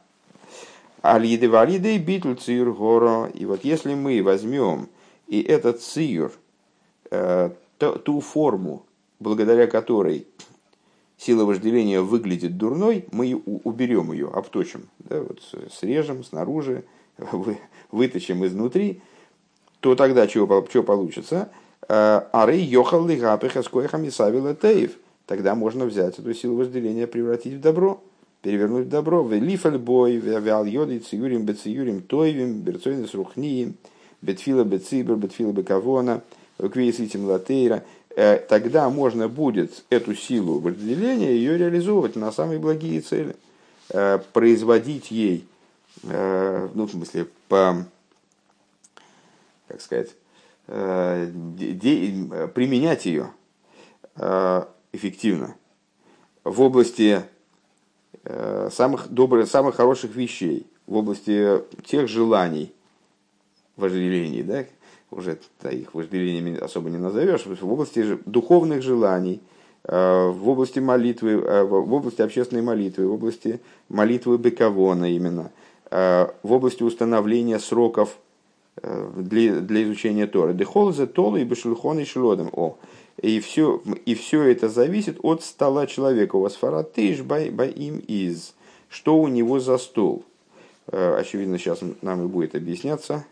Алиды 1.02 1.50
валиды 1.50 1.98
битл 1.98 2.34
циюр 2.34 2.74
горо. 2.74 3.30
И 3.34 3.46
вот 3.46 3.64
если 3.64 3.94
мы 3.94 4.22
возьмем 4.22 4.90
и 5.28 5.42
этот 5.42 5.82
циюр, 5.82 6.34
э, 7.10 7.52
ту 7.78 8.20
форму, 8.20 8.86
благодаря 9.20 9.68
которой 9.68 10.28
сила 11.18 11.46
вожделения 11.46 12.02
выглядит 12.02 12.58
дурной, 12.58 13.06
мы 13.12 13.42
уберем 13.64 14.12
ее, 14.12 14.28
обточим, 14.28 14.90
да, 15.00 15.22
вот 15.22 15.42
срежем 15.72 16.24
снаружи, 16.24 16.84
вы, 17.18 17.60
вытащим 17.92 18.46
изнутри, 18.46 19.02
то 19.80 19.96
тогда 19.96 20.28
чего, 20.28 20.66
что 20.70 20.84
получится? 20.84 21.50
Э, 21.88 22.22
Ары 22.32 22.58
йохал 22.58 23.08
лигапеха 23.08 23.64
скоехами 23.64 24.10
савила. 24.10 24.56
Тогда 25.26 25.56
можно 25.56 25.86
взять 25.86 26.20
эту 26.20 26.34
силу 26.34 26.58
вожделения, 26.58 27.08
превратить 27.08 27.54
в 27.54 27.62
добро, 27.62 28.02
перевернуть 28.42 28.88
в 28.88 28.90
добро. 28.90 29.24
Велифаль 29.24 29.78
бой, 29.78 30.18
вял 30.18 30.66
йоди, 30.66 31.00
циюрим, 31.00 31.44
бециюрим, 31.44 32.02
тойвим, 32.02 32.62
берцойнес 32.62 33.14
рухниим, 33.14 33.76
бетфила 34.22 34.64
бецибр, 34.64 35.16
бетфила 35.16 35.52
бекавона, 35.52 36.24
квейситим 36.58 37.26
латейра, 37.26 37.84
тогда 38.50 38.90
можно 38.90 39.30
будет 39.30 39.84
эту 39.90 40.16
силу 40.16 40.60
вожделения 40.60 41.32
ее 41.32 41.58
реализовывать 41.58 42.16
на 42.16 42.32
самые 42.32 42.60
благие 42.60 43.02
цели, 43.02 43.36
производить 44.34 45.12
ей, 45.12 45.46
ну, 46.04 46.86
в 46.86 46.90
смысле, 46.92 47.28
по, 47.48 47.86
как 49.70 49.80
сказать, 49.82 50.10
применять 52.54 53.06
ее 53.06 53.32
эффективно 54.92 55.56
в 56.44 56.62
области 56.62 57.24
самых 58.70 59.08
добрых, 59.10 59.48
самых 59.48 59.76
хороших 59.76 60.16
вещей, 60.16 60.68
в 60.86 60.98
области 60.98 61.62
тех 61.86 62.08
желаний, 62.10 62.74
вожделений, 63.78 64.44
да, 64.44 64.66
уже 65.12 65.40
их 65.72 65.94
вожделениями 65.94 66.58
особо 66.58 66.90
не 66.90 66.98
назовешь, 66.98 67.46
в 67.46 67.72
области 67.72 68.20
духовных 68.26 68.82
желаний, 68.82 69.42
э, 69.84 70.28
в 70.30 70.48
области 70.48 70.80
молитвы, 70.80 71.32
э, 71.32 71.64
в 71.64 71.94
области 71.94 72.22
общественной 72.22 72.62
молитвы, 72.62 73.08
в 73.08 73.14
области 73.14 73.60
молитвы 73.88 74.38
Бекавона 74.38 75.12
именно, 75.12 75.52
э, 75.90 76.28
в 76.44 76.52
области 76.52 76.84
установления 76.84 77.60
сроков 77.60 78.18
для, 78.82 79.60
для 79.60 79.84
изучения 79.84 80.28
Торы. 80.28 80.54
Дехолзе 80.54 81.06
Тола 81.06 81.38
и 81.38 81.44
Бешульхон 81.44 82.00
и 82.00 82.06
Шлодом. 82.06 82.50
О, 82.54 82.78
и 83.22 83.40
все, 83.40 83.82
и 84.06 84.16
все 84.16 84.44
это 84.44 84.70
зависит 84.70 85.20
от 85.24 85.44
стола 85.44 85.88
человека. 85.88 86.36
У 86.36 86.42
вас 86.42 86.56
фаратыш 86.56 87.20
им 87.20 88.00
из. 88.00 88.54
Что 88.90 89.18
у 89.18 89.28
него 89.28 89.60
за 89.60 89.78
стол? 89.78 90.24
Очевидно, 90.88 91.60
сейчас 91.60 91.80
нам 92.02 92.26
и 92.26 92.28
будет 92.28 92.56
объясняться 92.56 93.26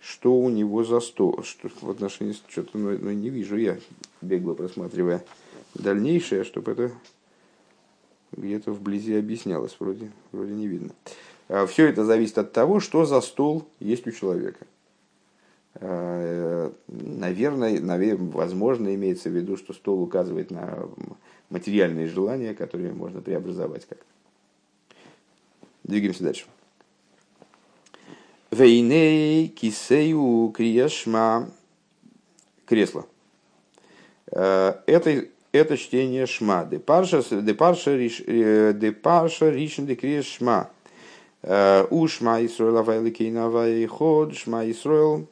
что 0.00 0.34
у 0.34 0.48
него 0.48 0.82
за 0.82 1.00
стол, 1.00 1.42
что 1.44 1.68
в 1.82 1.90
отношении 1.90 2.34
что-то 2.48 2.78
ну, 2.78 2.96
ну, 2.98 3.10
не 3.10 3.28
вижу 3.28 3.56
я, 3.56 3.78
бегло 4.22 4.54
просматривая 4.54 5.24
дальнейшее, 5.74 6.44
чтобы 6.44 6.72
это 6.72 6.90
где-то 8.32 8.72
вблизи 8.72 9.14
объяснялось, 9.14 9.76
вроде, 9.78 10.10
вроде 10.32 10.52
не 10.52 10.66
видно. 10.66 10.90
А 11.52 11.66
Все 11.66 11.88
это 11.88 12.04
зависит 12.04 12.38
от 12.38 12.52
того, 12.52 12.78
что 12.78 13.04
за 13.04 13.20
стол 13.20 13.66
есть 13.80 14.06
у 14.06 14.12
человека. 14.12 14.66
А, 15.74 16.72
наверное, 16.86 17.80
наверное, 17.80 18.30
возможно, 18.30 18.94
имеется 18.94 19.30
в 19.30 19.32
виду, 19.32 19.56
что 19.56 19.72
стол 19.72 20.00
указывает 20.00 20.52
на 20.52 20.88
материальные 21.48 22.06
желания, 22.06 22.54
которые 22.54 22.92
можно 22.92 23.20
преобразовать 23.20 23.84
как-то. 23.84 24.04
Двигаемся 25.82 26.22
дальше. 26.22 26.44
Вейней 28.52 29.48
кисею 29.48 30.52
криешма 30.56 31.50
кресло. 32.64 33.06
Э, 34.30 34.74
это, 34.86 35.24
это 35.50 35.76
чтение 35.76 36.26
шма. 36.26 36.64
Депарша 36.64 37.22
депарша 37.42 37.96
ришн 37.96 39.84
де 39.86 39.96
криешма. 39.96 40.70
Э, 40.70 40.79
у 41.42 42.08
шма 42.08 42.44
Исроил 42.44 42.78
авайликейна 42.78 43.86
ход 43.86 44.34
шма 44.34 44.70
Исроил. 44.70 45.26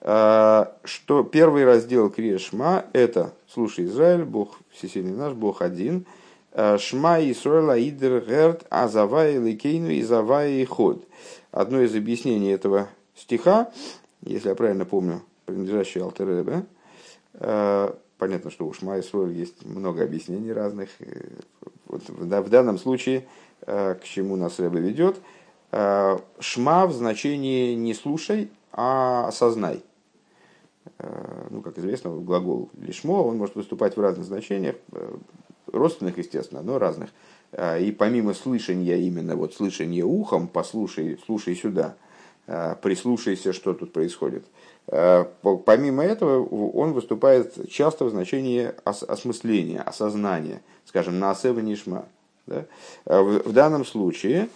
Э, 0.00 0.66
что 0.84 1.22
первый 1.24 1.64
раздел 1.64 2.10
криешма 2.10 2.84
это 2.92 3.32
слушай 3.48 3.86
Израиль, 3.86 4.24
Бог 4.24 4.58
всесильный 4.70 5.16
наш, 5.16 5.32
Бог 5.32 5.62
один. 5.62 6.06
Шма 6.52 7.18
Исроила 7.20 7.76
идер 7.80 8.24
герт 8.24 8.64
азавай 8.70 9.38
ликейну 9.38 9.90
и 9.90 10.02
завай 10.02 10.64
ход 10.64 11.04
одно 11.54 11.80
из 11.80 11.94
объяснений 11.94 12.50
этого 12.50 12.88
стиха, 13.14 13.70
если 14.22 14.48
я 14.48 14.54
правильно 14.54 14.84
помню, 14.84 15.22
принадлежащий 15.46 16.00
Алтеребе, 16.00 16.66
э, 17.34 17.94
понятно, 18.18 18.50
что 18.50 18.66
у 18.66 18.72
Шма 18.72 18.98
и 18.98 19.34
есть 19.34 19.64
много 19.64 20.02
объяснений 20.02 20.52
разных. 20.52 20.90
Вот 21.94 22.08
в 22.08 22.48
данном 22.48 22.78
случае, 22.78 23.26
э, 23.66 23.94
к 23.94 24.04
чему 24.04 24.36
нас 24.36 24.58
Рэбе 24.58 24.80
ведет, 24.80 25.20
э, 25.70 26.18
Шма 26.40 26.86
в 26.86 26.92
значении 26.92 27.74
не 27.74 27.94
слушай, 27.94 28.50
а 28.72 29.28
осознай. 29.28 29.82
Ну, 31.48 31.62
как 31.62 31.78
известно, 31.78 32.10
глагол 32.10 32.68
лишмо, 32.78 33.22
он 33.22 33.38
может 33.38 33.54
выступать 33.54 33.96
в 33.96 34.00
разных 34.00 34.26
значениях, 34.26 34.76
родственных, 35.66 36.18
естественно, 36.18 36.62
но 36.62 36.78
разных. 36.78 37.10
И 37.80 37.94
помимо 37.98 38.34
слышания 38.34 38.96
именно 38.96 39.34
вот 39.34 39.54
слышания 39.54 40.04
ухом, 40.04 40.46
послушай, 40.46 41.18
слушай 41.24 41.56
сюда, 41.56 41.96
прислушайся, 42.46 43.54
что 43.54 43.72
тут 43.72 43.92
происходит. 43.92 44.44
А, 44.88 45.24
помимо 45.64 46.04
этого, 46.04 46.44
он 46.44 46.92
выступает 46.92 47.70
часто 47.70 48.04
в 48.04 48.10
значении 48.10 48.72
осмысления, 48.84 49.80
осознания, 49.82 50.62
скажем, 50.84 51.18
на 51.18 51.34
нишма. 51.62 52.06
Да? 52.46 52.66
В 53.06 53.52
данном 53.52 53.84
случае 53.84 54.48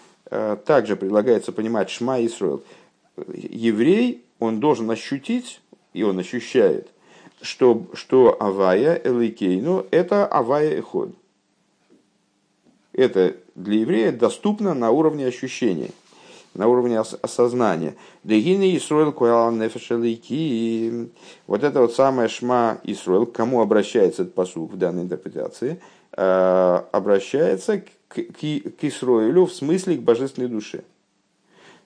также 0.66 0.96
предлагается 0.96 1.52
понимать 1.52 1.88
шма 1.88 2.18
и 2.18 2.28
сроил. 2.28 2.62
Еврей, 3.32 4.24
он 4.38 4.60
должен 4.60 4.90
ощутить, 4.90 5.60
и 5.94 6.02
он 6.02 6.18
ощущает, 6.18 6.88
что, 7.40 7.86
что 7.94 8.36
авая 8.38 9.00
элейкейну– 9.02 9.86
это 9.90 10.26
авая 10.26 10.78
эход 10.78 11.14
это 12.98 13.36
для 13.54 13.80
еврея 13.80 14.12
доступно 14.12 14.74
на 14.74 14.90
уровне 14.90 15.26
ощущений, 15.26 15.92
на 16.58 16.66
уровне 16.66 16.98
осознания. 16.98 17.94
Дегины 18.24 18.76
Исруэл 18.76 19.12
Вот 21.46 21.62
это 21.62 21.80
вот 21.80 21.94
самое 21.94 22.28
шма 22.28 22.80
Исруэл, 22.82 23.26
к 23.26 23.32
кому 23.32 23.62
обращается 23.62 24.22
этот 24.22 24.34
посуг 24.34 24.72
в 24.72 24.76
данной 24.76 25.04
интерпретации, 25.04 25.80
э, 26.16 26.82
обращается 26.90 27.78
к, 27.78 27.86
к, 28.08 28.16
к 28.16 28.84
Исруэлю 28.84 29.46
в 29.46 29.52
смысле 29.52 29.98
к 29.98 30.00
божественной 30.00 30.48
душе. 30.48 30.82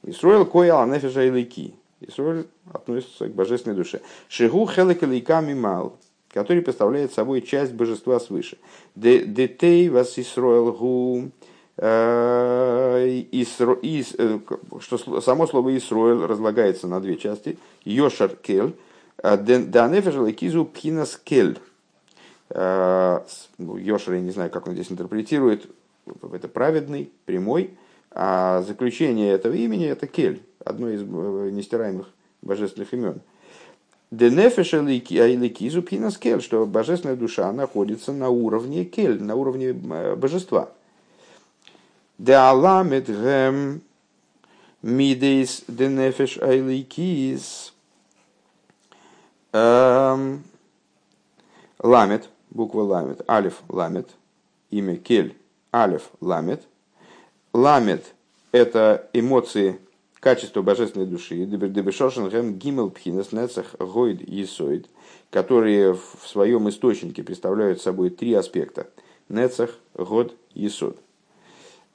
Исруэл 0.04 0.46
коял 0.46 0.86
нефеша 0.86 1.24
илики. 1.24 1.74
Исруэль 2.00 2.46
относится 2.72 3.28
к 3.28 3.34
божественной 3.34 3.76
душе. 3.76 4.00
Шигу 4.28 4.66
хелек 4.66 5.02
мимал 5.02 5.98
который 6.32 6.62
представляет 6.62 7.12
собой 7.12 7.42
часть 7.42 7.74
божества 7.74 8.18
свыше. 8.18 8.56
Детей 8.96 9.90
вас 9.90 10.18
Исроэл 10.18 10.72
гу 10.72 11.30
э, 11.82 13.24
э, 13.32 14.38
что 14.80 15.20
само 15.20 15.46
слово 15.46 15.76
Исроэл 15.76 16.26
разлагается 16.26 16.86
на 16.86 17.00
две 17.00 17.16
части. 17.16 17.58
Йошар 17.84 18.36
кель, 18.36 18.74
э, 19.18 19.36
данефежел 19.36 20.30
кизу 20.32 20.64
пхинас 20.64 21.20
кель. 21.22 21.58
Ну, 22.54 23.76
Йошар, 23.78 24.14
я 24.14 24.20
не 24.20 24.30
знаю, 24.30 24.50
как 24.50 24.66
он 24.66 24.74
здесь 24.74 24.92
интерпретирует, 24.92 25.66
это 26.34 26.48
праведный, 26.48 27.10
прямой, 27.24 27.70
а 28.10 28.60
заключение 28.62 29.32
этого 29.32 29.54
имени 29.54 29.86
это 29.86 30.06
кель, 30.06 30.42
одно 30.62 30.90
из 30.90 31.00
нестираемых 31.00 32.08
божественных 32.42 32.92
имен– 32.92 33.22
Денефеш 34.12 34.74
Айликизу 34.74 35.82
Пхинас 35.82 36.18
Кель, 36.18 36.42
что 36.42 36.66
божественная 36.66 37.16
душа 37.16 37.50
находится 37.50 38.12
на 38.12 38.28
уровне 38.28 38.84
Кель, 38.84 39.22
на 39.22 39.36
уровне 39.36 39.72
божества. 39.72 40.68
Де 42.22 42.34
Аламет 42.34 43.08
Гем 43.08 43.82
Мидейс 44.80 45.64
Денефеш 45.66 46.38
Айликиз 46.38 47.74
эм, 49.52 50.44
Ламет, 51.80 52.28
буква 52.50 52.82
Ламет, 52.82 53.28
Алиф 53.28 53.62
Ламет, 53.68 54.08
имя 54.70 54.98
Кель, 54.98 55.36
Алиф 55.74 56.10
Ламет. 56.20 56.62
Ламет– 57.52 58.14
это 58.52 59.10
эмоции 59.12 59.80
качество 60.20 60.62
божественной 60.62 61.06
души, 61.06 61.44
дебешошен 61.44 62.28
гэм 62.28 62.54
гимел 62.54 62.90
пхинес 62.90 63.32
нецах 63.32 63.74
гойд 63.80 64.20
есоид, 64.28 64.88
которые 65.30 65.94
в 65.94 66.28
своем 66.28 66.68
источнике 66.68 67.24
представляют 67.24 67.82
собой 67.82 68.10
три 68.10 68.32
аспекта. 68.34 68.86
Нецах, 69.28 69.70
год, 69.96 70.36
есод. 70.54 71.01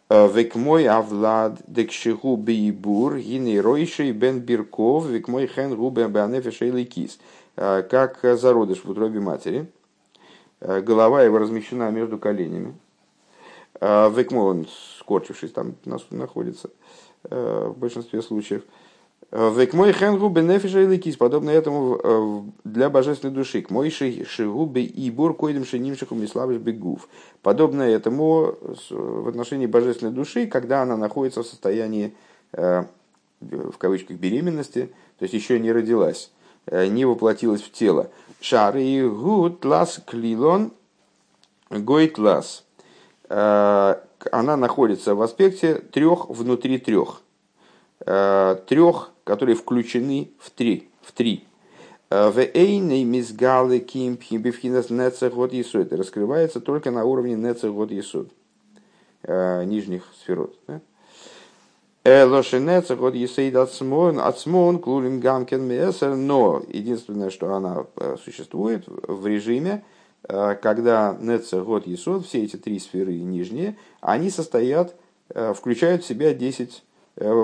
«Э, 0.09 0.27
век 0.27 0.55
мой 0.55 0.87
авлад 0.87 1.61
декшиху 1.67 2.35
бейбур 2.37 3.17
гиней 3.17 3.59
ройшей 3.59 4.11
бен 4.11 4.39
бирков 4.39 5.05
век 5.07 5.27
мой 5.27 5.47
хен 5.47 5.75
губе 5.75 6.07
беанефешей 6.07 6.85
кис. 6.85 7.19
«Э, 7.55 7.83
как 7.83 8.19
зародыш 8.23 8.83
в 8.83 8.89
утробе 8.89 9.19
матери, 9.19 9.67
«Э, 10.61 10.81
голова 10.81 11.23
его 11.23 11.37
размещена 11.37 11.91
между 11.91 12.17
коленями. 12.17 12.75
Векмо, 13.79 14.45
он 14.45 14.67
скорчившись 14.97 15.51
там 15.51 15.75
находится. 16.09 16.71
Э, 17.29 17.71
в 17.73 17.77
большинстве 17.77 18.21
случаев. 18.21 18.63
Век 19.29 19.73
мой 19.73 19.91
хенгу 19.91 20.29
бенефиша 20.29 20.79
и 20.79 21.15
подобно 21.17 21.49
этому 21.49 21.99
э, 22.01 22.41
для 22.63 22.89
божественной 22.89 23.33
души. 23.33 23.61
К 23.61 23.69
мой 23.69 23.89
шигубе 23.89 24.83
и 24.83 25.11
бур 25.11 25.35
койдем 25.35 25.65
шинимшиху 25.65 26.15
миславиш 26.15 26.59
бегув. 26.59 27.09
Подобно 27.41 27.81
этому 27.81 28.55
в 28.89 29.27
отношении 29.27 29.65
божественной 29.65 30.13
души, 30.13 30.47
когда 30.47 30.83
она 30.83 30.95
находится 30.95 31.43
в 31.43 31.45
состоянии, 31.45 32.15
э, 32.53 32.85
в 33.41 33.77
кавычках, 33.77 34.15
беременности, 34.15 34.91
то 35.19 35.23
есть 35.23 35.33
еще 35.33 35.59
не 35.59 35.73
родилась, 35.73 36.31
не 36.71 37.03
воплотилась 37.03 37.61
в 37.61 37.71
тело. 37.73 38.09
Шары 38.39 39.09
гуд 39.09 39.65
лас 39.65 39.99
клилон 40.05 40.71
гойт 41.69 42.17
лас. 42.17 42.63
Она 43.27 43.97
находится 44.57 45.15
в 45.15 45.21
аспекте 45.21 45.75
трех 45.75 46.29
внутри 46.29 46.77
трех. 46.77 47.21
Трех, 47.99 49.11
которые 49.23 49.55
включены 49.55 50.31
в 50.39 50.51
три. 50.51 50.89
В 51.01 51.11
три. 51.11 51.45
В 52.09 52.37
эйной 52.37 53.03
мизгалы 53.03 53.79
кимпхи 53.79 54.35
бифхинас 54.35 54.89
нецехот 54.89 55.51
есуд. 55.51 55.91
Раскрывается 55.91 56.61
только 56.61 56.91
на 56.91 57.05
уровне 57.05 57.35
нецехот 57.35 57.91
есуд. 57.91 58.31
Нижних 59.23 60.03
сферот. 60.21 60.55
Лошенецехот 62.07 63.15
есейд 63.15 63.55
ацмон, 63.57 64.19
ацмон 64.19 64.79
клулим 64.79 65.19
гамкен 65.19 65.61
месер. 65.61 66.15
Но 66.15 66.63
единственное, 66.69 67.29
что 67.29 67.53
она 67.53 67.85
э, 67.97 68.15
существует 68.23 68.85
в 68.87 69.27
режиме, 69.27 69.83
э, 70.23 70.55
когда 70.61 71.17
нецехот 71.19 71.85
есуд, 71.85 72.25
все 72.25 72.45
эти 72.45 72.55
три 72.55 72.79
сферы 72.79 73.13
нижние, 73.15 73.77
они 73.99 74.29
состоят, 74.29 74.95
э, 75.31 75.53
включают 75.53 76.03
в 76.03 76.07
себя 76.07 76.33
10 76.33 76.83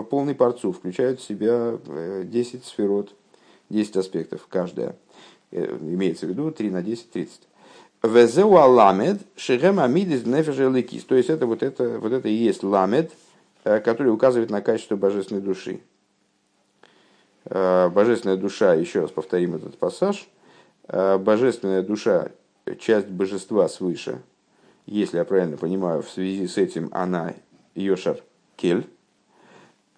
полный 0.09 0.35
порцу, 0.35 0.71
включают 0.71 1.19
в 1.19 1.23
себя 1.23 1.77
10 2.23 2.65
сферот 2.65 3.13
10 3.73 3.97
аспектов 3.97 4.47
каждая. 4.49 4.95
Э, 5.51 5.77
имеется 5.81 6.25
в 6.25 6.29
виду 6.29 6.51
3 6.51 6.69
на 6.69 6.81
10, 6.81 7.11
30. 7.11 7.41
Везеу 8.03 8.55
аламед 8.55 9.21
шехем 9.35 9.79
амидис 9.79 10.25
нефежеликис. 10.25 11.03
То 11.05 11.15
есть 11.15 11.29
это 11.29 11.47
вот, 11.47 11.63
это 11.63 11.99
вот 11.99 12.11
это 12.11 12.29
и 12.29 12.33
есть 12.33 12.63
ламед, 12.63 13.11
э, 13.63 13.79
который 13.79 14.13
указывает 14.13 14.49
на 14.49 14.61
качество 14.61 14.95
божественной 14.95 15.41
души. 15.41 15.81
Э, 17.45 17.89
божественная 17.89 18.37
душа, 18.37 18.73
еще 18.73 19.01
раз 19.01 19.11
повторим 19.11 19.55
этот 19.55 19.77
пассаж, 19.77 20.27
божественная 20.85 21.81
душа, 21.81 22.29
часть 22.77 23.07
божества 23.07 23.69
свыше, 23.69 24.21
если 24.85 25.15
я 25.15 25.23
правильно 25.23 25.55
понимаю, 25.55 26.01
в 26.01 26.09
связи 26.09 26.45
с 26.45 26.57
этим 26.57 26.89
она 26.91 27.35
Йошар 27.73 28.17
Кель, 28.57 28.85
Э, 28.85 28.92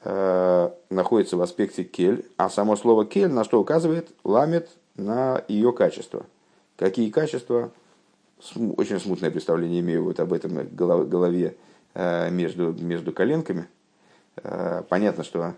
находится 0.05 1.35
в 1.35 1.41
аспекте 1.41 1.83
кель, 1.83 2.29
а 2.37 2.49
само 2.49 2.75
слово 2.75 3.05
кель 3.05 3.29
на 3.29 3.43
что 3.43 3.59
указывает? 3.59 4.09
Ламет 4.23 4.69
на 4.95 5.43
ее 5.47 5.73
качество. 5.73 6.25
Какие 6.77 7.09
качества? 7.09 7.71
Очень 8.77 8.99
смутное 8.99 9.31
представление 9.31 9.79
имею 9.79 10.03
вот 10.03 10.19
об 10.19 10.33
этом 10.33 10.67
голове 10.75 11.55
э, 11.93 12.29
между, 12.29 12.73
между 12.73 13.13
коленками. 13.13 13.67
Э, 14.37 14.83
понятно, 14.87 15.23
что 15.23 15.55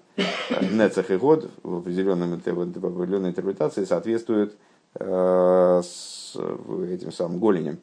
Нецах 0.61 1.11
и 1.11 1.17
Год 1.17 1.49
в, 1.63 1.81
в 1.81 1.87
определенной 1.87 3.29
интерпретации 3.29 3.83
соответствует 3.83 4.55
с 4.93 6.35
этим 6.35 7.11
самым 7.11 7.39
голенем. 7.39 7.79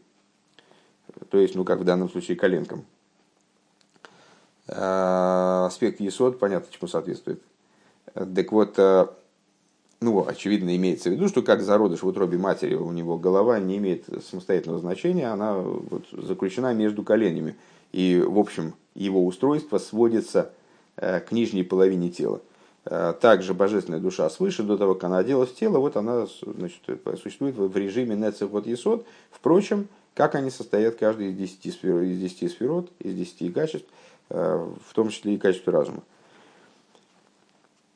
То 1.31 1.39
есть, 1.39 1.55
ну, 1.55 1.65
как 1.65 1.79
в 1.79 1.85
данном 1.85 2.09
случае, 2.11 2.37
коленкам. 2.37 2.85
Э, 4.67 5.67
аспект 5.67 6.01
Есод, 6.01 6.39
понятно, 6.39 6.69
чему 6.73 6.89
соответствует. 6.89 7.43
Так 8.15 8.53
вот, 8.53 8.75
э, 8.79 9.07
ну, 10.01 10.27
очевидно, 10.27 10.75
имеется 10.77 11.11
в 11.11 11.13
виду, 11.13 11.29
что 11.29 11.43
как 11.43 11.63
зародыш 11.63 12.03
в 12.03 12.07
утробе 12.07 12.39
матери, 12.39 12.75
у 12.75 12.91
него 12.93 13.19
голова 13.19 13.59
не 13.59 13.77
имеет 13.79 14.07
самостоятельного 14.29 14.81
значения, 14.81 15.27
она 15.31 15.55
вот 15.59 16.05
заключена 16.13 16.73
между 16.73 17.03
коленями. 17.03 17.57
И, 17.93 18.23
в 18.27 18.39
общем, 18.39 18.75
его 18.95 19.25
устройство 19.27 19.79
сводится 19.79 20.53
э, 20.97 21.21
к 21.21 21.33
нижней 21.33 21.63
половине 21.63 22.11
тела. 22.11 22.41
Также 23.23 23.55
божественная 23.55 23.99
душа 23.99 24.29
свыше, 24.29 24.63
до 24.63 24.77
того, 24.77 24.93
как 24.93 25.05
она 25.05 25.17
оделась 25.17 25.49
в 25.49 25.55
тело, 25.55 25.79
вот 25.79 25.97
она 25.97 26.27
значит, 26.43 26.83
существует 27.19 27.57
в 27.57 27.75
режиме 27.75 28.15
нецехот 28.15 28.67
есод. 28.67 29.07
Впрочем, 29.31 29.89
как 30.15 30.35
они 30.35 30.51
состоят 30.51 30.97
каждый 30.97 31.31
из 31.31 31.35
десяти 31.35 31.71
сферот, 31.71 32.03
из 32.03 32.21
десяти 32.21 32.47
сферот, 32.51 32.91
из 32.99 33.15
десяти 33.15 33.51
качеств– 33.51 33.89
в 34.29 34.95
том 34.95 35.11
числе 35.11 35.35
и 35.35 35.39
качество 35.39 35.73
разума. 35.73 36.03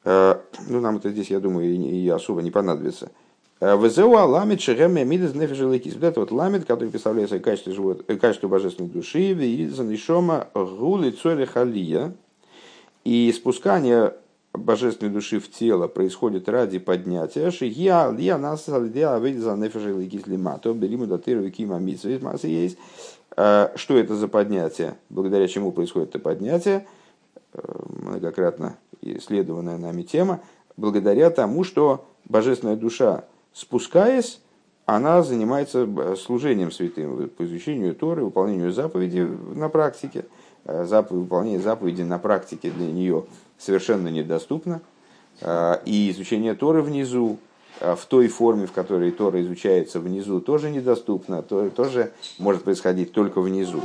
Э, 0.05 0.41
ну, 0.69 0.81
нам 0.81 0.97
это 0.97 1.11
здесь, 1.11 1.31
я 1.31 1.39
думаю, 1.39 1.71
и 1.75 2.09
особо 2.09 2.41
не 2.41 2.51
понадобится. 2.51 3.11
Э, 3.61 3.77
Везеуа 3.77 4.25
ламит 4.25 4.61
шереме 4.63 5.05
мидес 5.05 5.35
нефишеликис. 5.35 5.95
Вот 5.95 6.05
это 6.05 6.21
вот 6.21 6.31
ламит, 6.31 6.65
который 6.65 6.89
представляет 6.89 7.29
собой 7.29 7.43
качество, 7.43 7.73
живот, 7.75 8.07
качество 8.21 8.49
божественной 8.49 8.89
души, 8.89 9.33
веидзан 9.33 9.95
ишома 9.95 10.49
гули 10.55 11.11
цоли 11.11 11.45
халия. 11.45 12.15
И 13.05 13.31
спускание 13.33 14.15
божественной 14.55 15.13
души 15.13 15.41
в 15.41 15.51
тело 15.51 15.89
происходит 15.89 16.49
ради 16.49 16.79
поднятия. 16.79 17.51
Шия 17.51 18.11
лия 18.11 18.39
нас 18.39 18.69
алдеа 18.69 19.19
вейдза 19.19 19.57
нефишеликис 19.57 20.27
лимато. 20.27 20.73
Бериму 20.73 21.07
датыру 21.07 21.51
кима 21.51 21.79
митсвейс 21.79 22.23
есть. 22.45 22.79
А 23.37 23.73
что 23.77 23.97
это 23.97 24.15
за 24.17 24.29
поднятие? 24.29 24.97
Благодаря 25.11 25.47
чему 25.49 25.73
происходит 25.73 26.11
это 26.11 26.19
поднятие? 26.19 26.87
Э, 27.53 27.61
многократно 28.03 28.77
исследованная 29.01 29.79
нами 29.79 30.03
тема. 30.03 30.41
Благодаря 30.77 31.31
тому, 31.31 31.65
что 31.65 32.07
божественная 32.25 32.77
душа, 32.77 33.25
спускаясь, 33.53 34.41
она 34.87 35.23
занимается 35.23 35.87
э, 35.87 36.17
служением 36.17 36.71
святым 36.71 37.29
по 37.29 37.45
изучению 37.45 37.95
Торы, 37.95 38.25
выполнению 38.25 38.73
заповедей 38.73 39.25
на 39.25 39.69
практике. 39.69 40.27
Э, 40.65 40.85
заповедь, 40.85 41.23
выполнение 41.23 41.61
заповедей 41.61 42.05
на 42.05 42.19
практике 42.19 42.71
для 42.71 42.87
нее 42.87 43.25
совершенно 43.59 44.09
недоступно. 44.09 44.81
И 45.85 46.11
изучение 46.11 46.55
Торы 46.55 46.83
внизу, 46.83 47.39
в 47.81 48.07
той 48.09 48.29
форме, 48.29 48.67
в 48.67 48.73
которой 48.73 49.11
Тора 49.11 49.41
изучается 49.43 50.01
внизу, 50.01 50.41
тоже 50.41 50.71
недоступно, 50.71 51.43
то, 51.43 51.71
тоже 51.71 52.13
может 52.39 52.65
происходить 52.65 53.13
только 53.13 53.41
внизу. 53.41 53.81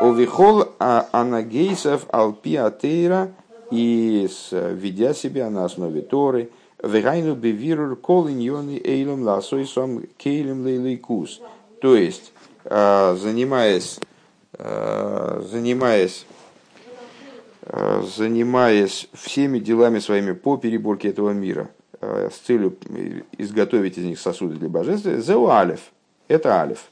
Овихол 0.00 0.66
анагейсов 0.78 2.06
алпиатейра 2.10 3.32
и 3.70 4.28
ведя 4.52 5.14
себя 5.14 5.48
на 5.50 5.64
основе 5.64 6.02
Торы, 6.02 6.50
вегайну 6.82 7.34
бевирур 7.34 7.96
кол 7.96 8.28
иньоны 8.28 8.80
эйлом 8.82 9.22
ласой 9.22 9.66
кейлем 10.18 10.64
лейлейкус. 10.64 11.40
То 11.80 11.96
есть, 11.96 12.32
а, 12.64 13.16
занимаясь, 13.16 13.98
а, 14.54 15.42
занимаясь 15.50 16.26
занимаясь 18.16 19.08
всеми 19.12 19.58
делами 19.58 19.98
своими 19.98 20.32
по 20.32 20.56
переборке 20.56 21.08
этого 21.08 21.30
мира, 21.30 21.68
с 22.30 22.38
целью 22.38 22.76
изготовить 23.38 23.98
из 23.98 24.04
них 24.04 24.18
сосуды 24.18 24.56
для 24.56 24.68
божества, 24.68 25.16
зеу 25.16 25.48
алиф. 25.48 25.80
Это 26.28 26.60
алиф. 26.60 26.90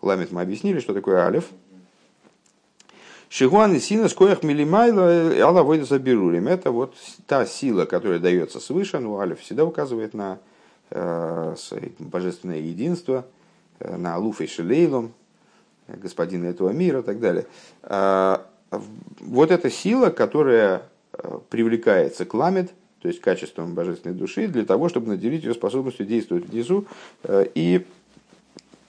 Ламит 0.00 0.32
мы 0.32 0.42
объяснили, 0.42 0.80
что 0.80 0.94
такое 0.94 1.24
алиф. 1.24 1.44
Шигуан 3.28 3.74
и 3.74 3.80
сина 3.80 4.08
скоях 4.08 4.42
милимайла 4.42 5.32
алла 5.40 5.62
войда 5.62 5.86
заберулим. 5.86 6.48
Это 6.48 6.70
вот 6.70 6.94
та 7.26 7.46
сила, 7.46 7.86
которая 7.86 8.18
дается 8.18 8.60
свыше. 8.60 8.98
Ну, 8.98 9.18
алиф 9.18 9.40
всегда 9.40 9.64
указывает 9.64 10.12
на 10.12 10.38
э, 10.90 11.54
божественное 11.98 12.58
единство, 12.58 13.24
э, 13.78 13.96
на 13.96 14.16
алуф 14.16 14.42
и 14.42 14.46
шелейлом, 14.46 15.12
господина 15.88 16.46
этого 16.46 16.70
мира 16.70 17.00
и 17.00 17.02
так 17.02 17.20
далее. 17.20 17.46
Э, 17.84 18.38
вот 19.20 19.50
эта 19.50 19.70
сила, 19.70 20.10
которая 20.10 20.82
э, 21.12 21.38
привлекается 21.48 22.26
к 22.26 22.34
ламет– 22.34 22.70
то 23.02 23.08
есть 23.08 23.20
качеством 23.20 23.74
божественной 23.74 24.14
души, 24.14 24.46
для 24.46 24.64
того, 24.64 24.88
чтобы 24.88 25.08
наделить 25.08 25.42
ее 25.42 25.54
способностью 25.54 26.06
действовать 26.06 26.46
внизу 26.46 26.84
э, 27.24 27.46
и 27.52 27.84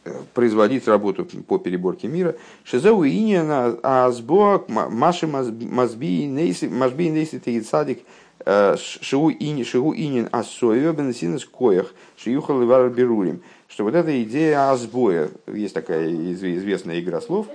э, 0.05 0.13
производить 0.35 0.87
работу 0.87 1.25
по 1.25 1.57
переборке 1.57 2.07
мира. 2.07 2.35
Шизеу 2.63 3.03
иньяна 3.03 3.79
азбоак 3.81 4.69
маши 4.69 5.25
мазби 5.25 6.27
нейси 6.27 6.65
нейси 6.65 7.39
тегицадик 7.39 8.03
э, 8.45 8.75
шигу 8.77 9.31
ини 9.31 9.63
шигу 9.63 9.95
инин 9.95 10.29
асоеве 10.31 10.93
бенсинес 10.93 11.43
коях 11.43 11.91
шиюхал 12.15 12.61
и 12.61 12.89
берулим. 12.89 13.41
Что 13.67 13.83
вот 13.83 13.95
эта 13.95 14.21
идея 14.21 14.69
азбоя, 14.69 15.31
есть 15.47 15.73
такая 15.73 16.07
известная 16.33 16.99
игра 16.99 17.19
слов, 17.19 17.47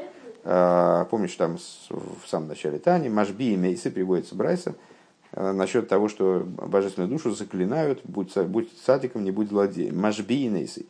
помнишь, 0.43 1.35
там 1.35 1.59
в 1.91 2.27
самом 2.29 2.49
начале 2.49 2.81
Тани, 2.81 3.09
Машби 3.09 3.53
и 3.53 3.57
Мейсы 3.57 3.89
приводится 3.93 4.35
Брайса, 4.35 4.75
насчет 5.33 5.89
того, 5.89 6.09
что 6.09 6.43
божественную 6.45 7.11
душу 7.11 7.33
заклинают, 7.33 8.01
будь, 8.05 8.37
будь 8.37 8.71
садиком, 8.85 9.25
не 9.25 9.31
будь 9.31 9.49
злодеем. 9.49 9.99
Машбиинейсы. 9.99 10.87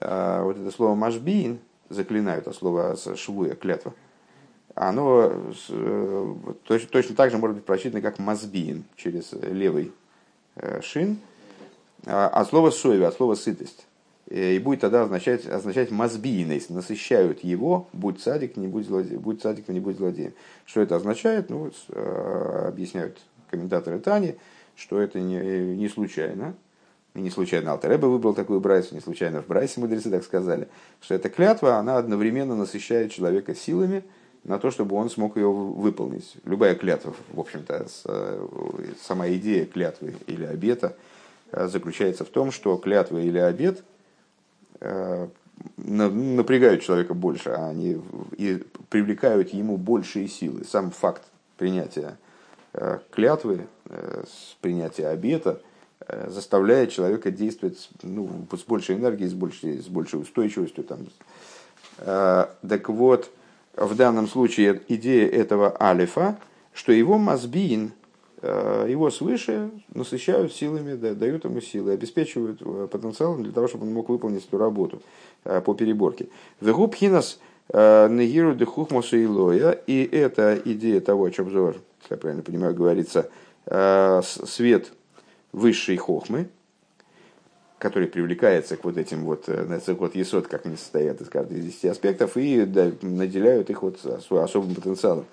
А 0.00 0.42
вот 0.42 0.58
это 0.58 0.70
слово 0.70 0.94
машбиин, 0.94 1.58
заклинают, 1.88 2.48
а 2.48 2.52
слово 2.52 2.96
швуя, 3.16 3.54
клятва, 3.54 3.94
оно 4.74 5.32
э, 5.68 6.34
точно, 6.64 6.88
точно 6.88 7.14
так 7.14 7.30
же 7.30 7.38
может 7.38 7.56
быть 7.56 7.66
прочитано 7.66 8.00
как 8.00 8.18
мазбиин 8.18 8.84
через 8.96 9.32
левый 9.32 9.92
э, 10.56 10.80
шин, 10.80 11.18
а, 12.06 12.28
от 12.28 12.48
слова 12.48 12.70
соева, 12.70 13.08
от 13.08 13.14
слова 13.14 13.34
сытость. 13.34 13.86
И 14.28 14.58
будет 14.60 14.80
тогда 14.80 15.02
означать, 15.02 15.46
означать 15.46 15.90
мазбиинейс, 15.90 16.70
насыщают 16.70 17.44
его, 17.44 17.88
будь 17.92 18.22
садик, 18.22 18.56
не 18.56 18.66
будь 18.66 18.86
злодеем, 18.86 19.20
будь 19.20 19.42
садик, 19.42 19.68
не 19.68 19.80
будь 19.80 19.98
злодеем. 19.98 20.32
Что 20.64 20.80
это 20.80 20.96
означает? 20.96 21.50
Ну, 21.50 21.70
объясняют 21.94 23.18
комментаторы 23.52 24.00
Тани, 24.00 24.36
что 24.74 25.00
это 25.00 25.20
не, 25.20 25.38
не 25.76 25.88
случайно. 25.88 26.54
Не 27.14 27.30
случайно 27.30 27.72
Алтереба 27.72 28.06
выбрал 28.06 28.32
такую 28.32 28.60
брайсу, 28.60 28.94
не 28.94 29.02
случайно 29.02 29.42
в 29.42 29.46
брайсе 29.46 29.80
мудрецы 29.80 30.10
так 30.10 30.24
сказали, 30.24 30.68
что 31.02 31.14
эта 31.14 31.28
клятва, 31.28 31.76
она 31.76 31.98
одновременно 31.98 32.56
насыщает 32.56 33.12
человека 33.12 33.54
силами 33.54 34.02
на 34.44 34.58
то, 34.58 34.70
чтобы 34.70 34.96
он 34.96 35.10
смог 35.10 35.36
ее 35.36 35.52
выполнить. 35.52 36.36
Любая 36.46 36.74
клятва, 36.74 37.14
в 37.30 37.38
общем-то, 37.38 37.86
э, 38.06 38.46
сама 39.02 39.28
идея 39.28 39.66
клятвы 39.66 40.14
или 40.26 40.44
обета 40.46 40.96
э, 41.52 41.68
заключается 41.68 42.24
в 42.24 42.28
том, 42.28 42.50
что 42.50 42.78
клятва 42.78 43.18
или 43.18 43.38
обет 43.38 43.84
э, 44.80 45.28
напрягают 45.76 46.82
человека 46.82 47.12
больше, 47.12 47.50
а 47.50 47.68
они 47.68 48.00
и 48.38 48.64
привлекают 48.88 49.50
ему 49.50 49.76
большие 49.76 50.28
силы. 50.28 50.64
Сам 50.64 50.90
факт 50.90 51.24
принятия 51.58 52.16
клятвы, 53.10 53.66
принятия 54.60 55.08
обета– 55.08 55.60
Э, 56.08 56.28
заставляет 56.30 56.90
человека 56.90 57.30
действовать 57.30 57.90
ну, 58.02 58.46
с 58.52 58.62
большей 58.62 58.96
энергией, 58.96 59.28
с 59.28 59.34
большей, 59.34 59.78
с 59.78 59.86
большей 59.86 60.20
устойчивостью. 60.20 60.84
Там. 60.84 60.98
Э, 61.98 62.46
так 62.66 62.88
вот, 62.88 63.30
в 63.76 63.94
данном 63.94 64.26
случае 64.26 64.80
идея 64.88 65.28
этого 65.28 65.76
алифа, 65.80 66.38
что 66.72 66.92
его 66.92 67.18
мазбин, 67.18 67.92
э, 68.40 68.86
его 68.88 69.10
свыше 69.10 69.70
насыщают 69.94 70.52
силами, 70.52 70.94
дают 70.94 71.44
ему 71.44 71.60
силы, 71.60 71.92
обеспечивают 71.92 72.90
потенциалом 72.90 73.42
для 73.42 73.52
того, 73.52 73.68
чтобы 73.68 73.86
он 73.86 73.92
мог 73.92 74.08
выполнить 74.08 74.46
эту 74.46 74.58
работу 74.58 75.02
по 75.44 75.74
переборке. 75.74 76.28
Вегуб 76.60 76.94
хинас 76.94 77.38
негиру 77.70 78.54
дехухмосу 78.54 79.22
илоя, 79.22 79.72
и 79.72 80.04
это 80.04 80.60
идея 80.64 81.00
того, 81.00 81.24
о 81.24 81.30
чем 81.30 81.50
Зор, 81.50 81.76
если 82.02 82.14
я 82.14 82.16
правильно 82.16 82.42
понимаю, 82.42 82.74
говорится, 82.74 83.30
свет 84.44 84.92
высшей 85.52 85.96
хохмы, 85.96 86.48
который 87.82 88.06
привлекается 88.06 88.76
к 88.76 88.84
вот 88.84 88.96
этим 88.96 89.24
вот, 89.24 89.48
э, 89.48 89.80
вот 89.98 90.14
есот, 90.14 90.46
как 90.46 90.66
они 90.66 90.76
состоят 90.76 91.20
из 91.20 91.28
каждого 91.28 91.58
из 91.58 91.66
десяти 91.66 91.88
аспектов, 91.88 92.36
и 92.36 92.64
наделяют 93.02 93.70
их 93.70 93.82
вот 93.82 93.98
особым 94.30 94.76
потенциалом. 94.76 95.26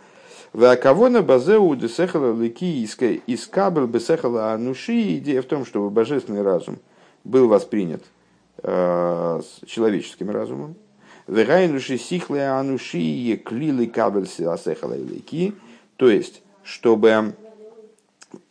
Вакавона 0.52 1.22
базеу 1.22 1.76
десехала 1.76 2.34
из 2.42 3.48
кабель 3.48 3.86
бесехала 3.86 4.52
ануши. 4.52 5.18
Идея 5.18 5.44
в 5.44 5.46
том, 5.46 5.64
чтобы 5.64 5.92
божественный 5.92 6.42
разум 6.42 6.80
был 7.24 7.48
воспринят 7.48 8.02
э, 8.64 9.42
человеческим 9.68 10.32
разумом. 10.32 10.76
Вегайнуши 11.30 12.00
сихле 12.00 12.48
ануши 12.48 13.38
клили 13.46 13.86
кабель 13.86 14.28
сехала 14.28 14.96
лики. 14.96 15.54
То 15.96 16.10
есть, 16.10 16.42
чтобы 16.64 17.36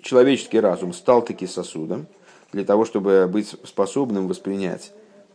человеческий 0.00 0.60
разум 0.60 0.92
стал 0.92 1.22
таки 1.22 1.48
сосудом 1.48 2.06
для 2.52 2.64
того, 2.64 2.84
чтобы 2.84 3.28
быть 3.28 3.48
способным 3.64 4.28
воспринять 4.28 4.92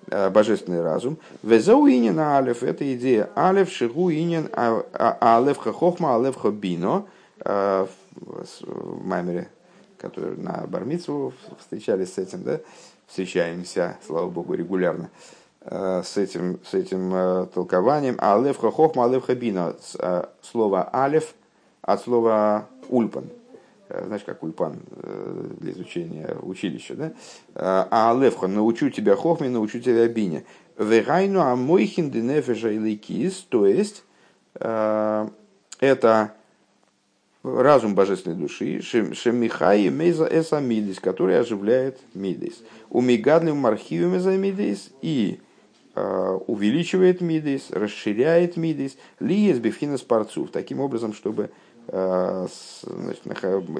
э, 0.10 0.30
божественный 0.30 0.82
разум. 0.82 1.18
Везауинин 1.44 2.18
алев– 2.18 2.64
это 2.64 2.92
идея 2.96 3.30
алев 3.36 3.70
шигуинин 3.70 4.50
а, 4.54 4.86
а, 4.94 5.38
алев 5.38 5.58
хохма 5.58 6.16
алев 6.16 6.38
хобино 6.38 7.06
э, 7.44 7.88
в 8.16 9.06
маймере, 9.06 9.50
который 9.98 10.38
на 10.38 10.66
Бармицу 10.66 11.34
встречались 11.60 12.14
с 12.14 12.18
этим, 12.20 12.44
да, 12.44 12.62
встречаемся, 13.06 13.98
слава 14.06 14.30
богу, 14.30 14.54
регулярно 14.54 15.10
с 15.66 16.18
этим, 16.18 16.60
с 16.66 16.74
этим 16.74 17.48
толкованием. 17.54 18.18
Алев 18.20 18.58
хохма 18.58 19.06
алев 19.06 19.26
хобино 19.26 19.76
слово 20.42 20.84
алев 20.84 21.34
от 21.82 22.02
слова 22.02 22.68
ульпан– 22.90 23.26
Э, 23.94 24.06
знаешь, 24.06 24.24
как 24.26 24.42
ульпан 24.44 24.80
э, 24.92 25.46
для 25.60 25.72
изучения 25.74 26.36
училища, 26.42 26.96
да? 26.96 27.06
Э, 27.54 27.86
а 27.92 28.12
Алевха, 28.12 28.48
научу 28.48 28.90
тебя 28.90 29.16
хохме, 29.16 29.50
научу 29.50 29.80
тебя 29.80 30.08
бине. 30.08 30.46
Верайну 30.78 31.42
амойхин 31.42 32.10
денефеша 32.10 32.72
или 32.72 32.96
кис, 32.96 33.46
то 33.50 33.68
есть 33.68 34.04
это 34.56 36.34
разум 37.44 37.96
божественной 37.96 38.38
души, 38.38 38.82
шемихай 38.82 39.90
мейза 39.90 40.26
эса 40.26 40.60
мидис, 40.60 41.00
который 41.00 41.40
оживляет 41.40 42.00
мидис. 42.16 42.64
У 42.90 43.02
мигадлим 43.02 43.58
мархивим 43.58 44.14
меза 44.14 44.36
мидис 44.38 44.90
и 45.02 45.40
увеличивает 45.96 47.22
мидис, 47.22 47.70
расширяет 47.70 48.58
мидис, 48.58 48.98
ли 49.20 49.52
из 49.52 49.60
бифхина 49.60 49.98
спорцов, 49.98 50.50
таким 50.50 50.80
образом, 50.80 51.14
чтобы 51.14 51.52
Э, 51.88 52.48
значит, 52.84 53.24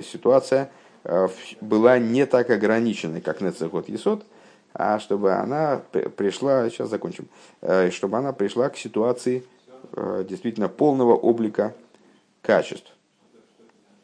ситуация 0.06 0.70
э, 1.04 1.28
была 1.62 2.00
не 2.00 2.26
так 2.26 2.50
ограниченной, 2.50 3.22
как 3.22 3.42
Нецехот 3.42 3.88
Есот, 3.88 4.26
а 4.74 5.00
чтобы 5.00 5.34
она 5.34 5.82
пришла, 6.18 6.70
сейчас 6.70 6.90
закончим, 6.90 7.28
э, 7.62 7.92
чтобы 7.92 8.18
она 8.18 8.34
пришла 8.34 8.70
к 8.70 8.78
ситуации 8.78 9.44
действительно 10.28 10.70
полного 10.70 11.14
облика 11.14 11.76
качеств. 12.42 12.93